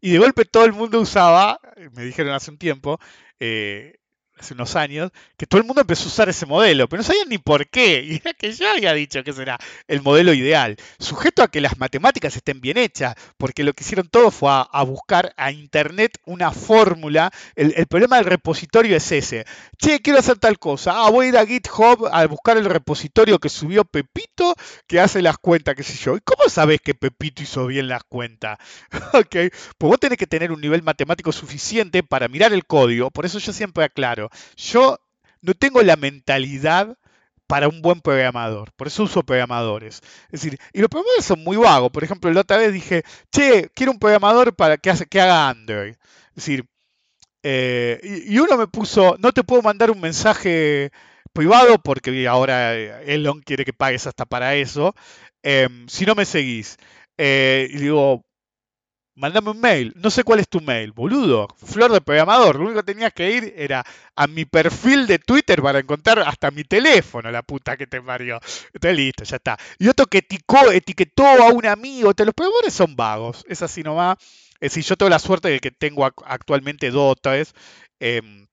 [0.00, 1.60] y de golpe todo el mundo usaba,
[1.92, 2.98] me dijeron hace un tiempo,
[3.38, 3.94] eh,
[4.38, 7.28] hace unos años, que todo el mundo empezó a usar ese modelo, pero no sabían
[7.28, 8.02] ni por qué.
[8.12, 9.58] Y era que yo había dicho que ese era
[9.88, 14.08] el modelo ideal, sujeto a que las matemáticas estén bien hechas, porque lo que hicieron
[14.08, 17.30] todos fue a, buscar a internet una fórmula.
[17.54, 19.46] El, el, problema del repositorio es ese.
[19.78, 20.92] Che, quiero hacer tal cosa.
[20.94, 24.54] Ah, voy a ir a GitHub a buscar el repositorio que subió Pepito,
[24.86, 26.16] que hace las cuentas, qué sé yo.
[26.16, 28.58] ¿Y cómo sabes que Pepito hizo bien las cuentas?
[29.12, 33.24] ok, pues vos tenés que tener un nivel matemático suficiente para mirar el código, por
[33.24, 34.98] eso yo siempre aclaro yo
[35.42, 36.96] no tengo la mentalidad
[37.46, 38.72] para un buen programador.
[38.74, 40.00] Por eso uso programadores.
[40.30, 41.90] Es decir, y los programadores son muy vagos.
[41.92, 45.48] Por ejemplo, la otra vez dije, che, quiero un programador para que, hace, que haga
[45.50, 45.94] Android.
[46.34, 46.66] Decir,
[47.42, 50.90] eh, y, y uno me puso, no te puedo mandar un mensaje
[51.32, 54.94] privado porque ahora eh, Elon quiere que pagues hasta para eso.
[55.44, 56.78] em, si no me seguís.
[57.18, 58.24] Eh, y digo,
[59.14, 59.92] Mándame un mail.
[59.96, 61.46] No sé cuál es tu mail, boludo.
[61.56, 62.56] Flor de programador.
[62.56, 63.84] Lo único que tenías que ir era
[64.16, 68.40] a mi perfil de Twitter para encontrar hasta mi teléfono, la puta que te parió.
[68.72, 69.58] Entonces listo, ya está.
[69.78, 72.06] Y otro que eticó, etiquetó a un amigo.
[72.08, 73.44] Los programadores son vagos.
[73.48, 74.16] Es así nomás.
[74.60, 77.52] Es decir, yo tengo la suerte de que tengo ac- actualmente dos o tres
[78.00, 78.46] em,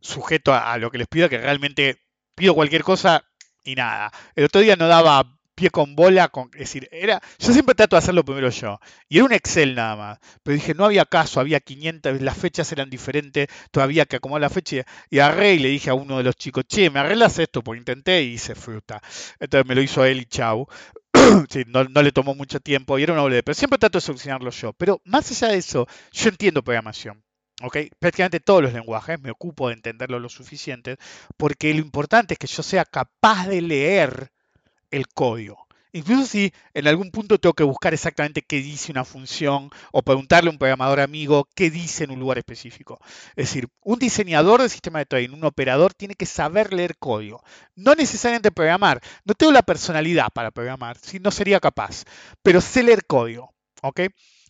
[0.00, 1.98] sujeto a, a lo que les pido, que realmente
[2.34, 3.24] pido cualquier cosa
[3.64, 4.10] y nada.
[4.34, 5.38] El otro día no daba
[5.70, 9.24] con bola, con, es decir, era, yo siempre trato de hacerlo primero yo, y era
[9.24, 13.48] un Excel nada más, pero dije, no había caso, había 500, las fechas eran diferentes,
[13.70, 16.64] todavía que acomodar la fecha, y, agarré y le dije a uno de los chicos,
[16.66, 19.00] che, me arreglas esto, porque intenté y hice fruta.
[19.40, 20.66] Entonces me lo hizo él y chau.
[21.50, 24.02] Sí, no, no le tomó mucho tiempo y era una boludez, pero siempre trato de
[24.02, 24.72] solucionarlo yo.
[24.72, 27.22] Pero más allá de eso, yo entiendo programación.
[27.62, 27.76] ¿ok?
[27.98, 30.96] Prácticamente todos los lenguajes, me ocupo de entenderlo lo suficiente,
[31.36, 34.32] porque lo importante es que yo sea capaz de leer
[34.92, 35.66] el código.
[35.94, 40.48] Incluso si en algún punto tengo que buscar exactamente qué dice una función o preguntarle
[40.48, 42.98] a un programador amigo qué dice en un lugar específico.
[43.36, 47.42] Es decir, un diseñador de sistema de trading, un operador, tiene que saber leer código.
[47.74, 49.02] No necesariamente programar.
[49.24, 52.04] No tengo la personalidad para programar, si no sería capaz,
[52.42, 53.52] pero sé leer código.
[53.82, 54.00] ¿ok?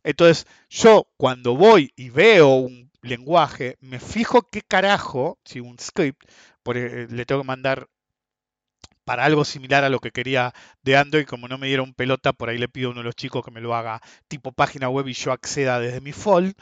[0.05, 6.23] Entonces, yo cuando voy y veo un lenguaje, me fijo qué carajo, si un script,
[6.63, 7.89] por, eh, le tengo que mandar
[9.05, 12.49] para algo similar a lo que quería de Android, como no me dieron pelota, por
[12.49, 15.09] ahí le pido a uno de los chicos que me lo haga tipo página web
[15.09, 16.55] y yo acceda desde mi fold,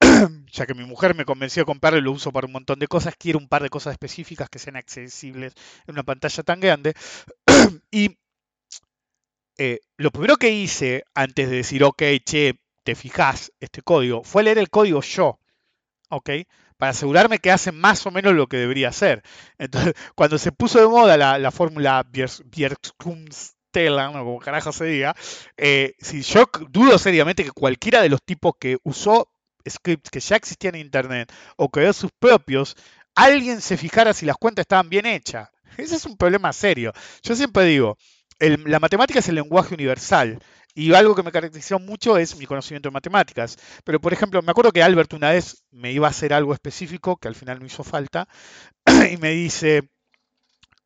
[0.52, 2.88] ya que mi mujer me convenció de comprarlo y lo uso para un montón de
[2.88, 5.54] cosas, quiero un par de cosas específicas que sean accesibles
[5.86, 6.94] en una pantalla tan grande.
[7.90, 8.16] y
[9.58, 14.42] eh, lo primero que hice antes de decir, ok, che, te fijas este código, fue
[14.44, 15.40] leer el código yo,
[16.10, 16.30] ¿ok?
[16.78, 19.22] Para asegurarme que hace más o menos lo que debería hacer.
[19.58, 25.14] Entonces, cuando se puso de moda la, la fórmula Bjerkström-Stellan, o como carajo se diga,
[25.56, 29.30] eh, si yo dudo seriamente que cualquiera de los tipos que usó
[29.68, 32.76] scripts que ya existían en Internet o creó sus propios,
[33.14, 35.48] alguien se fijara si las cuentas estaban bien hechas.
[35.76, 36.92] Ese es un problema serio.
[37.22, 37.98] Yo siempre digo,
[38.38, 40.38] el- la matemática es el lenguaje universal.
[40.78, 43.58] Y algo que me caracterizó mucho es mi conocimiento de matemáticas.
[43.82, 47.16] Pero, por ejemplo, me acuerdo que Albert una vez me iba a hacer algo específico,
[47.16, 48.28] que al final no hizo falta,
[49.12, 49.88] y me dice,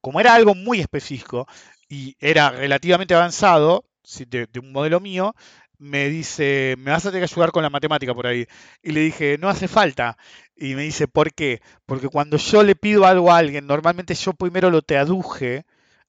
[0.01, 1.47] como era algo muy específico
[1.90, 3.84] y era relativamente avanzado
[4.30, 5.34] de un modelo mío,
[5.76, 8.47] me dice, me vas a tener que ayudar con la matemática por ahí.
[8.82, 10.16] Y le dije, no hace falta.
[10.57, 11.61] Y me dice, ¿por qué?
[11.84, 15.66] Porque cuando yo le pido algo a alguien, normalmente yo primero lo traduje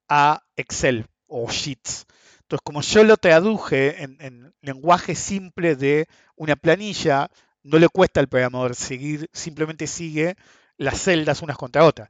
[0.07, 2.05] a Excel o Sheets.
[2.53, 7.31] Entonces, como yo lo traduje en, en lenguaje simple de una planilla,
[7.63, 10.35] no le cuesta al programador seguir, simplemente sigue
[10.77, 12.09] las celdas unas contra otras.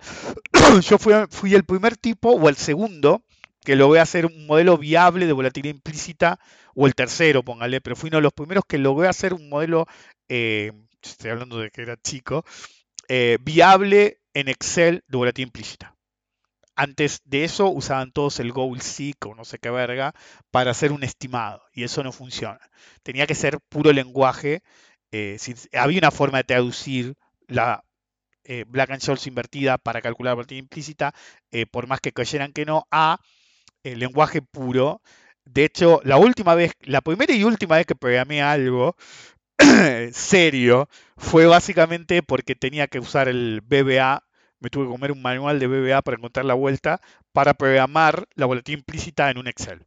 [0.82, 3.24] yo fui, fui el primer tipo o el segundo
[3.64, 6.38] que logré hacer un modelo viable de volatilidad implícita,
[6.76, 9.86] o el tercero, póngale, pero fui uno de los primeros que logré hacer un modelo,
[10.28, 12.44] eh, estoy hablando de que era chico,
[13.08, 15.93] eh, viable en Excel de volatilidad implícita.
[16.76, 20.14] Antes de eso usaban todos el goal seek o no sé qué verga
[20.52, 22.60] para hacer un estimado y eso no funciona.
[23.04, 24.62] Tenía que ser puro lenguaje.
[25.12, 25.38] eh,
[25.74, 27.16] había una forma de traducir
[27.48, 27.84] la
[28.46, 31.14] eh, Black and Scholes invertida para calcular la volatilidad implícita,
[31.52, 33.20] eh, por más que creyeran que no, a
[33.84, 35.02] el lenguaje puro.
[35.46, 38.96] De hecho, la última vez, la primera y última vez que programé algo
[40.14, 44.24] serio fue básicamente porque tenía que usar el BBA.
[44.64, 47.02] Me tuve que comer un manual de BBA para encontrar la vuelta
[47.34, 49.86] para programar la volatilidad implícita en un Excel.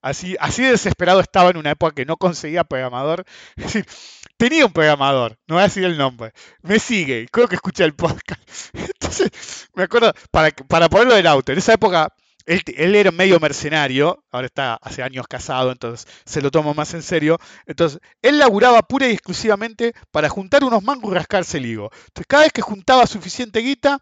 [0.00, 3.24] Así, así de desesperado estaba en una época que no conseguía programador.
[3.56, 3.86] Es decir,
[4.36, 6.32] tenía un programador, no voy a decir el nombre.
[6.62, 8.42] Me sigue, creo que escucha el podcast.
[8.74, 9.30] Entonces,
[9.74, 12.12] me acuerdo, para, para ponerlo del auto, en esa época
[12.46, 17.02] él, era medio mercenario, ahora está hace años casado, entonces se lo toma más en
[17.02, 17.38] serio.
[17.66, 21.90] Entonces, él laburaba pura y exclusivamente para juntar unos mangos y rascarse el higo.
[21.92, 24.00] Entonces, cada vez que juntaba suficiente guita,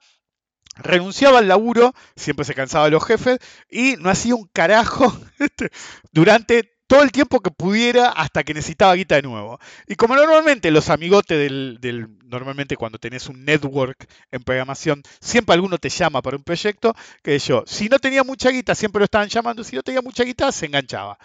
[0.76, 3.38] renunciaba al laburo, siempre se cansaba de los jefes,
[3.68, 5.70] y no hacía un carajo este,
[6.12, 9.60] durante todo el tiempo que pudiera hasta que necesitaba guita de nuevo.
[9.86, 15.78] Y como normalmente los amigotes del, normalmente cuando tenés un network en programación, siempre alguno
[15.78, 19.28] te llama para un proyecto, que yo, si no tenía mucha guita, siempre lo estaban
[19.28, 21.16] llamando, si no tenía mucha guita, se enganchaba.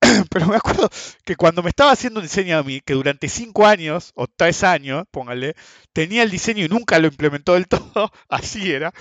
[0.30, 0.90] pero me acuerdo
[1.24, 4.64] que cuando me estaba haciendo un diseño a mí, que durante cinco años, o tres
[4.64, 5.54] años, póngale,
[5.92, 8.92] tenía el diseño y nunca lo implementó del todo, así era.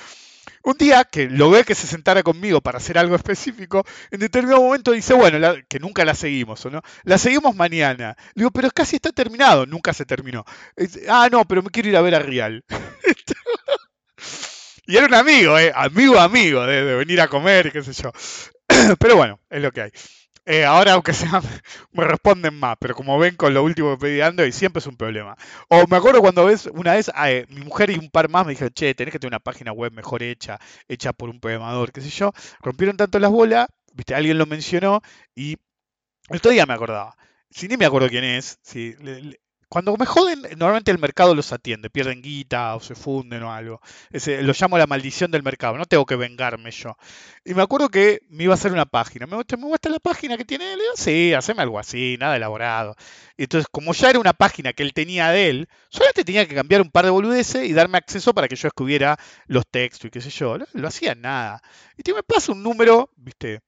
[0.63, 4.91] Un día que logré que se sentara conmigo para hacer algo específico, en determinado momento
[4.91, 6.81] dice, bueno, la- que nunca la seguimos, ¿o no?
[7.03, 8.15] La seguimos mañana.
[8.35, 9.65] Le digo, pero casi está terminado.
[9.65, 10.43] Nunca se terminó.
[11.09, 12.63] Ah, no, pero me quiero ir a ver a Real.
[14.85, 15.71] y era un amigo, ¿eh?
[15.73, 18.11] Amigo, amigo, de, de venir a comer, qué sé yo.
[18.99, 19.91] pero bueno, es lo que hay.
[20.45, 21.41] Eh, ahora, aunque sea,
[21.91, 24.97] me responden más, pero como ven con lo último que pedí Android, siempre es un
[24.97, 25.37] problema.
[25.69, 28.51] O me acuerdo cuando ves, una vez, eh, mi mujer y un par más me
[28.51, 32.01] dijeron, che, tenés que tener una página web mejor hecha, hecha por un programador, qué
[32.01, 32.33] sé yo.
[32.61, 35.01] Rompieron tanto las bolas, viste, alguien lo mencionó
[35.33, 35.57] y
[36.29, 37.15] el otro día me acordaba.
[37.49, 38.95] Si ni me acuerdo quién es, si,
[39.73, 43.81] cuando me joden, normalmente el mercado los atiende, pierden guita o se funden o algo.
[44.11, 46.95] Lo llamo la maldición del mercado, no tengo que vengarme yo.
[47.43, 49.25] Y me acuerdo que me iba a hacer una página.
[49.25, 50.79] ¿Me muestra la página que tiene él?
[50.93, 52.95] Sí, haceme algo así, nada elaborado.
[53.35, 56.53] Y entonces, como ya era una página que él tenía de él, solamente tenía que
[56.53, 59.17] cambiar un par de boludeces y darme acceso para que yo escribiera
[59.47, 60.55] los textos y qué sé yo.
[60.73, 61.63] Lo hacía nada.
[61.97, 63.61] Y te me pasa un número, viste,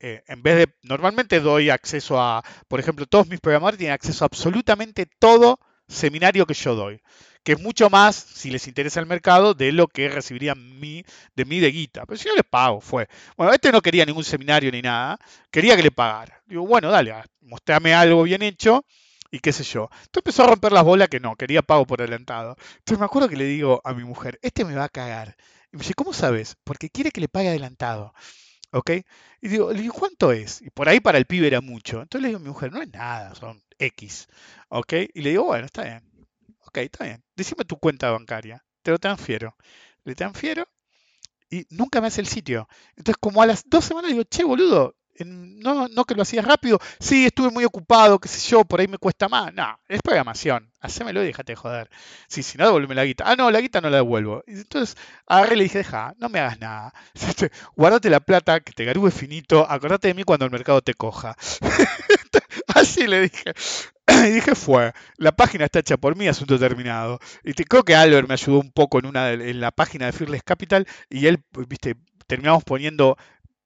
[0.00, 4.24] eh, en vez de, normalmente doy acceso a, por ejemplo, todos mis programadores tienen acceso
[4.24, 7.00] a absolutamente todo seminario que yo doy,
[7.42, 11.44] que es mucho más, si les interesa el mercado, de lo que recibirían mi, de
[11.44, 12.04] mí de guita.
[12.06, 13.08] Pero si no les pago, fue.
[13.36, 15.18] Bueno, este no quería ningún seminario ni nada,
[15.50, 16.42] quería que le pagara.
[16.46, 18.84] Digo, bueno, dale, ah, mostrame algo bien hecho
[19.30, 19.88] y qué sé yo.
[19.92, 22.56] Entonces empezó a romper las bolas que no, quería pago por adelantado.
[22.78, 25.36] Entonces me acuerdo que le digo a mi mujer, este me va a cagar.
[25.72, 26.56] Y me dice, ¿cómo sabes?
[26.64, 28.12] Porque quiere que le pague adelantado.
[28.72, 28.90] ¿Ok?
[29.40, 30.60] Y digo, le digo, ¿cuánto es?
[30.62, 32.02] Y por ahí para el pibe era mucho.
[32.02, 34.28] Entonces le digo a mi mujer, no es nada, son X.
[34.68, 34.92] ¿Ok?
[35.14, 36.02] Y le digo, bueno, está bien.
[36.66, 37.22] Ok, está bien.
[37.36, 38.64] Decime tu cuenta bancaria.
[38.82, 39.56] Te lo transfiero.
[40.04, 40.66] Le transfiero
[41.50, 42.68] y nunca me hace el sitio.
[42.96, 46.78] Entonces, como a las dos semanas digo, che, boludo, no, no que lo hacías rápido.
[47.00, 49.52] Sí, estuve muy ocupado, qué sé yo, por ahí me cuesta más.
[49.54, 50.70] No, es programación.
[50.80, 51.90] Hacémelo y déjate de joder.
[52.28, 53.24] Sí, si no, devuélveme la guita.
[53.26, 54.44] Ah, no, la guita no la devuelvo.
[54.46, 54.96] Entonces
[55.26, 56.92] agarré y le dije, deja, no me hagas nada.
[57.76, 59.66] Guardate la plata, que te garube finito.
[59.68, 61.36] Acordate de mí cuando el mercado te coja.
[62.74, 63.52] Así le dije.
[64.26, 67.18] Y dije, fue, la página está hecha por mí, asunto terminado.
[67.42, 70.12] Y te, creo que Albert me ayudó un poco en una en la página de
[70.12, 71.96] Fearless Capital y él, viste,
[72.26, 73.16] terminamos poniendo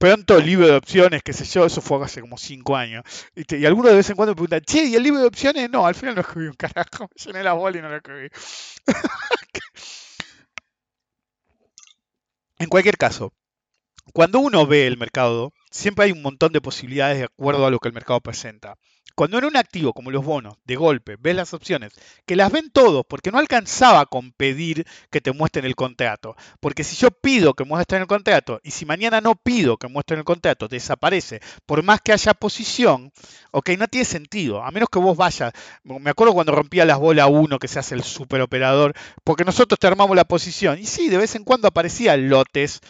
[0.00, 3.04] pronto libro de opciones, qué sé yo, eso fue hace como cinco años.
[3.36, 5.68] Y alguno de vez en cuando me pregunta, che, ¿y el libro de opciones?
[5.70, 8.28] No, al final no escribí un carajo, me llené la bola y no lo escribí.
[12.58, 13.32] En cualquier caso,
[14.12, 17.78] cuando uno ve el mercado, siempre hay un montón de posibilidades de acuerdo a lo
[17.78, 18.76] que el mercado presenta.
[19.14, 21.92] Cuando en un activo como los bonos, de golpe, ves las opciones,
[22.26, 26.36] que las ven todos, porque no alcanzaba con pedir que te muestren el contrato.
[26.60, 30.18] Porque si yo pido que muestren el contrato y si mañana no pido que muestren
[30.20, 33.12] el contrato, desaparece, por más que haya posición,
[33.50, 34.62] ok, no tiene sentido.
[34.62, 35.52] A menos que vos vayas,
[35.84, 38.94] me acuerdo cuando rompía las bolas uno que se hace el superoperador,
[39.24, 40.78] porque nosotros te armamos la posición.
[40.78, 42.80] Y sí, de vez en cuando aparecían lotes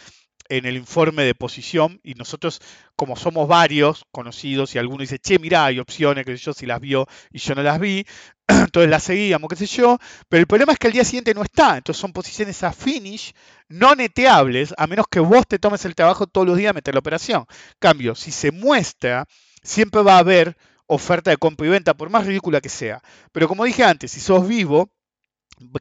[0.51, 2.61] en el informe de posición y nosotros,
[2.97, 6.81] como somos varios conocidos y alguno dice, che, mirá, hay opciones que yo si las
[6.81, 8.05] vio y yo no las vi,
[8.47, 9.97] entonces las seguíamos, qué sé yo,
[10.27, 13.33] pero el problema es que al día siguiente no está, entonces son posiciones a finish
[13.69, 16.93] no neteables, a menos que vos te tomes el trabajo todos los días de meter
[16.93, 17.45] la operación.
[17.79, 19.25] Cambio, si se muestra,
[19.63, 23.01] siempre va a haber oferta de compra y venta, por más ridícula que sea.
[23.31, 24.91] Pero como dije antes, si sos vivo,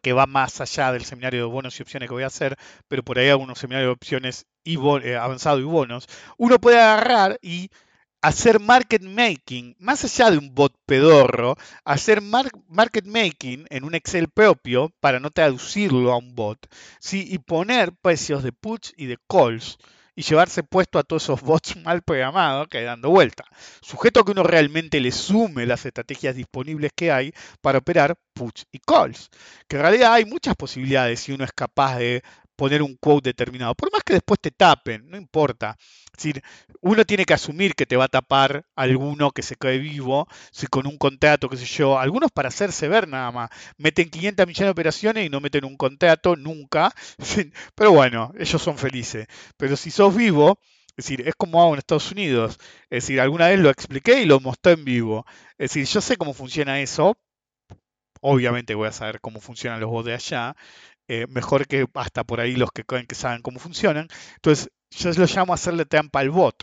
[0.03, 2.57] que va más allá del seminario de bonos y opciones que voy a hacer,
[2.89, 6.07] pero por ahí hay algunos seminarios de opciones y eh, avanzado y bonos,
[6.39, 7.71] uno puede agarrar y
[8.23, 13.95] hacer market making, más allá de un bot pedorro, hacer mar- market making en un
[13.95, 16.59] Excel propio para no traducirlo a un bot,
[17.01, 17.27] ¿sí?
[17.31, 19.79] y poner precios de puts y de calls
[20.15, 23.45] y llevarse puesto a todos esos bots mal programados que hay dando vuelta.
[23.81, 28.67] Sujeto a que uno realmente le sume las estrategias disponibles que hay para operar puts
[28.73, 29.31] y calls.
[29.69, 32.23] Que en realidad hay muchas posibilidades si uno es capaz de
[32.61, 33.75] poner un quote determinado.
[33.75, 35.79] Por más que después te tapen, no importa.
[35.79, 36.43] Es decir,
[36.83, 40.67] uno tiene que asumir que te va a tapar alguno que se cae vivo, si
[40.67, 43.49] con un contrato, qué sé yo, algunos para hacerse ver nada más.
[43.79, 46.93] Meten 500 millones de operaciones y no meten un contrato nunca.
[47.75, 49.27] Pero bueno, ellos son felices.
[49.57, 50.59] Pero si sos vivo,
[50.91, 52.59] es decir, es como hago en Estados Unidos.
[52.91, 55.25] Es decir, alguna vez lo expliqué y lo mostré en vivo.
[55.57, 57.17] Es decir, yo sé cómo funciona eso.
[58.23, 60.57] Obviamente voy a saber cómo funcionan los bots de allá.
[61.11, 64.07] Eh, mejor que hasta por ahí los que que saben cómo funcionan.
[64.37, 66.63] Entonces, yo lo llamo hacerle trampa al bot.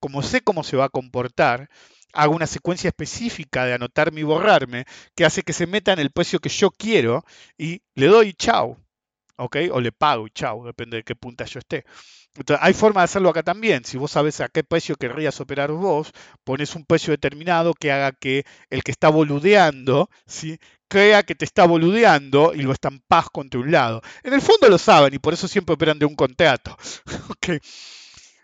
[0.00, 1.70] Como sé cómo se va a comportar,
[2.12, 4.84] hago una secuencia específica de anotarme y borrarme
[5.14, 7.24] que hace que se meta en el precio que yo quiero
[7.56, 8.76] y le doy chau.
[9.38, 9.56] ¿Ok?
[9.72, 11.84] O le pago y chau, depende de qué punta yo esté.
[12.36, 13.84] Entonces, hay forma de hacerlo acá también.
[13.84, 16.12] Si vos sabes a qué precio querrías operar vos,
[16.44, 20.58] pones un precio determinado que haga que el que está boludeando, ¿sí?
[20.88, 24.02] crea que te está boludeando y lo estampás contra un lado.
[24.22, 26.76] En el fondo lo saben y por eso siempre operan de un contrato.
[27.28, 27.60] Ok.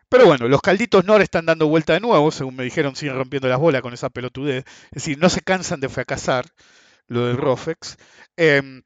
[0.09, 3.49] Pero bueno, los calditos Nor están dando vuelta de nuevo, según me dijeron, siguen rompiendo
[3.49, 4.65] las bolas con esa pelotudez.
[4.87, 6.47] Es decir, no se cansan de fracasar
[7.07, 7.97] lo del Rofex.
[8.37, 8.83] Em,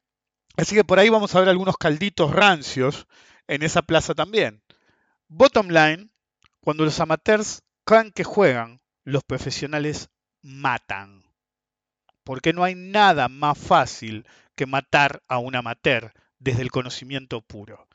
[0.56, 3.06] así que por ahí vamos a ver algunos calditos rancios
[3.48, 4.62] en esa plaza también.
[5.28, 6.08] Bottom line,
[6.60, 10.08] cuando los amateurs creen que juegan, los profesionales
[10.40, 11.24] matan.
[12.22, 14.24] Porque no hay nada más fácil
[14.54, 17.88] que matar a un amateur desde el conocimiento puro.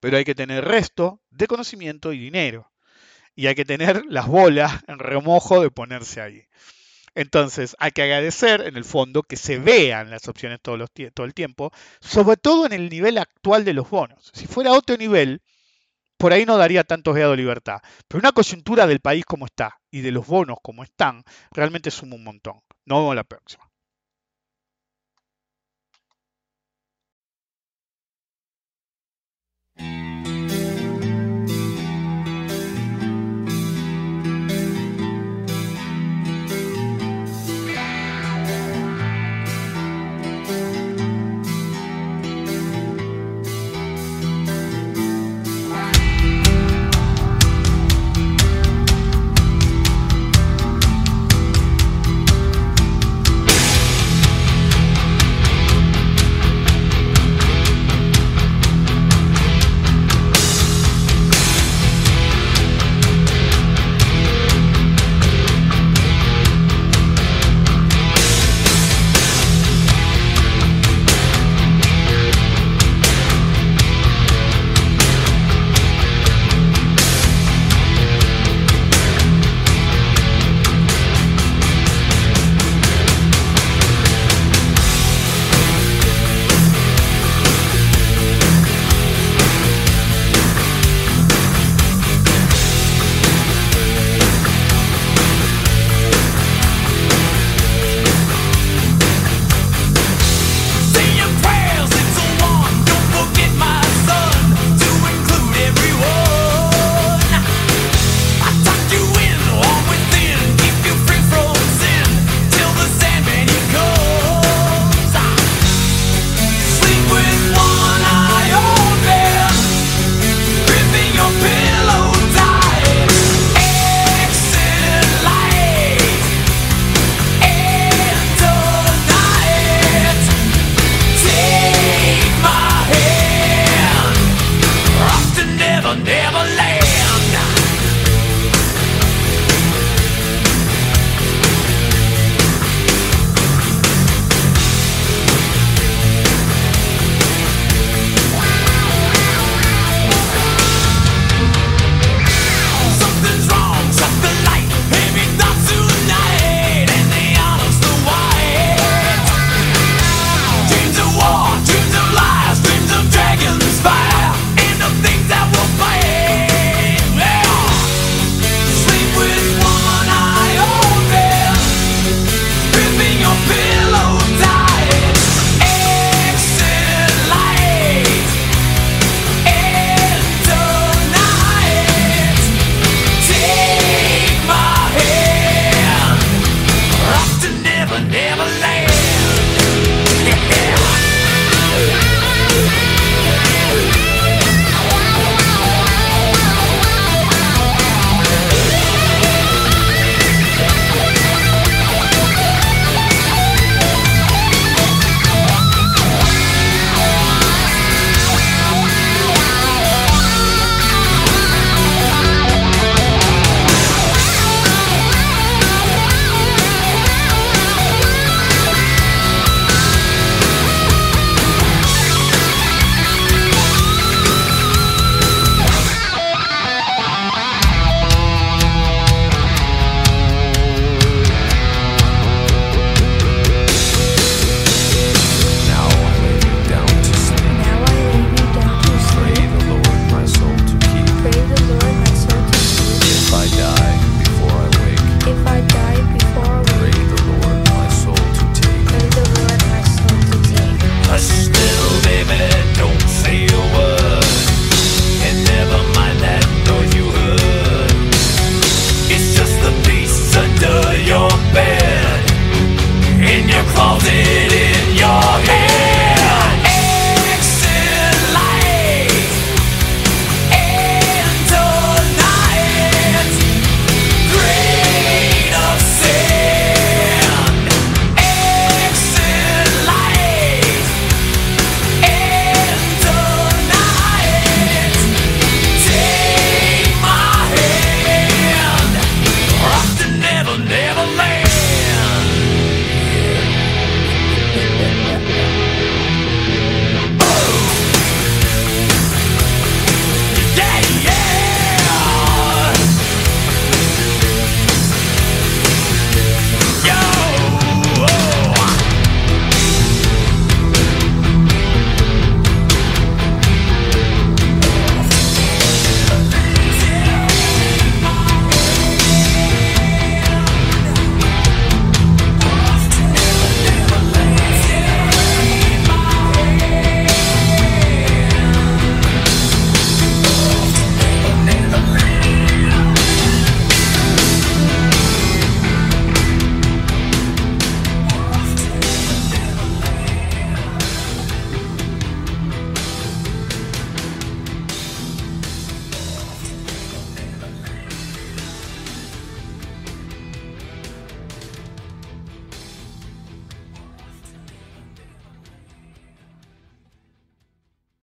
[0.00, 2.72] Pero hay que tener resto de conocimiento y dinero.
[3.34, 6.46] Y hay que tener las bolas en remojo de ponerse ahí.
[7.14, 11.34] Entonces hay que agradecer en el fondo que se vean las opciones todo, todo el
[11.34, 11.70] tiempo,
[12.00, 14.30] sobre todo en el nivel actual de los bonos.
[14.32, 15.42] Si fuera otro nivel,
[16.18, 17.80] por ahí no daría tanto grado de libertad.
[18.06, 22.16] Pero una coyuntura del país como está y de los bonos como están, realmente suma
[22.16, 22.60] un montón.
[22.84, 23.67] Nos vemos la próxima.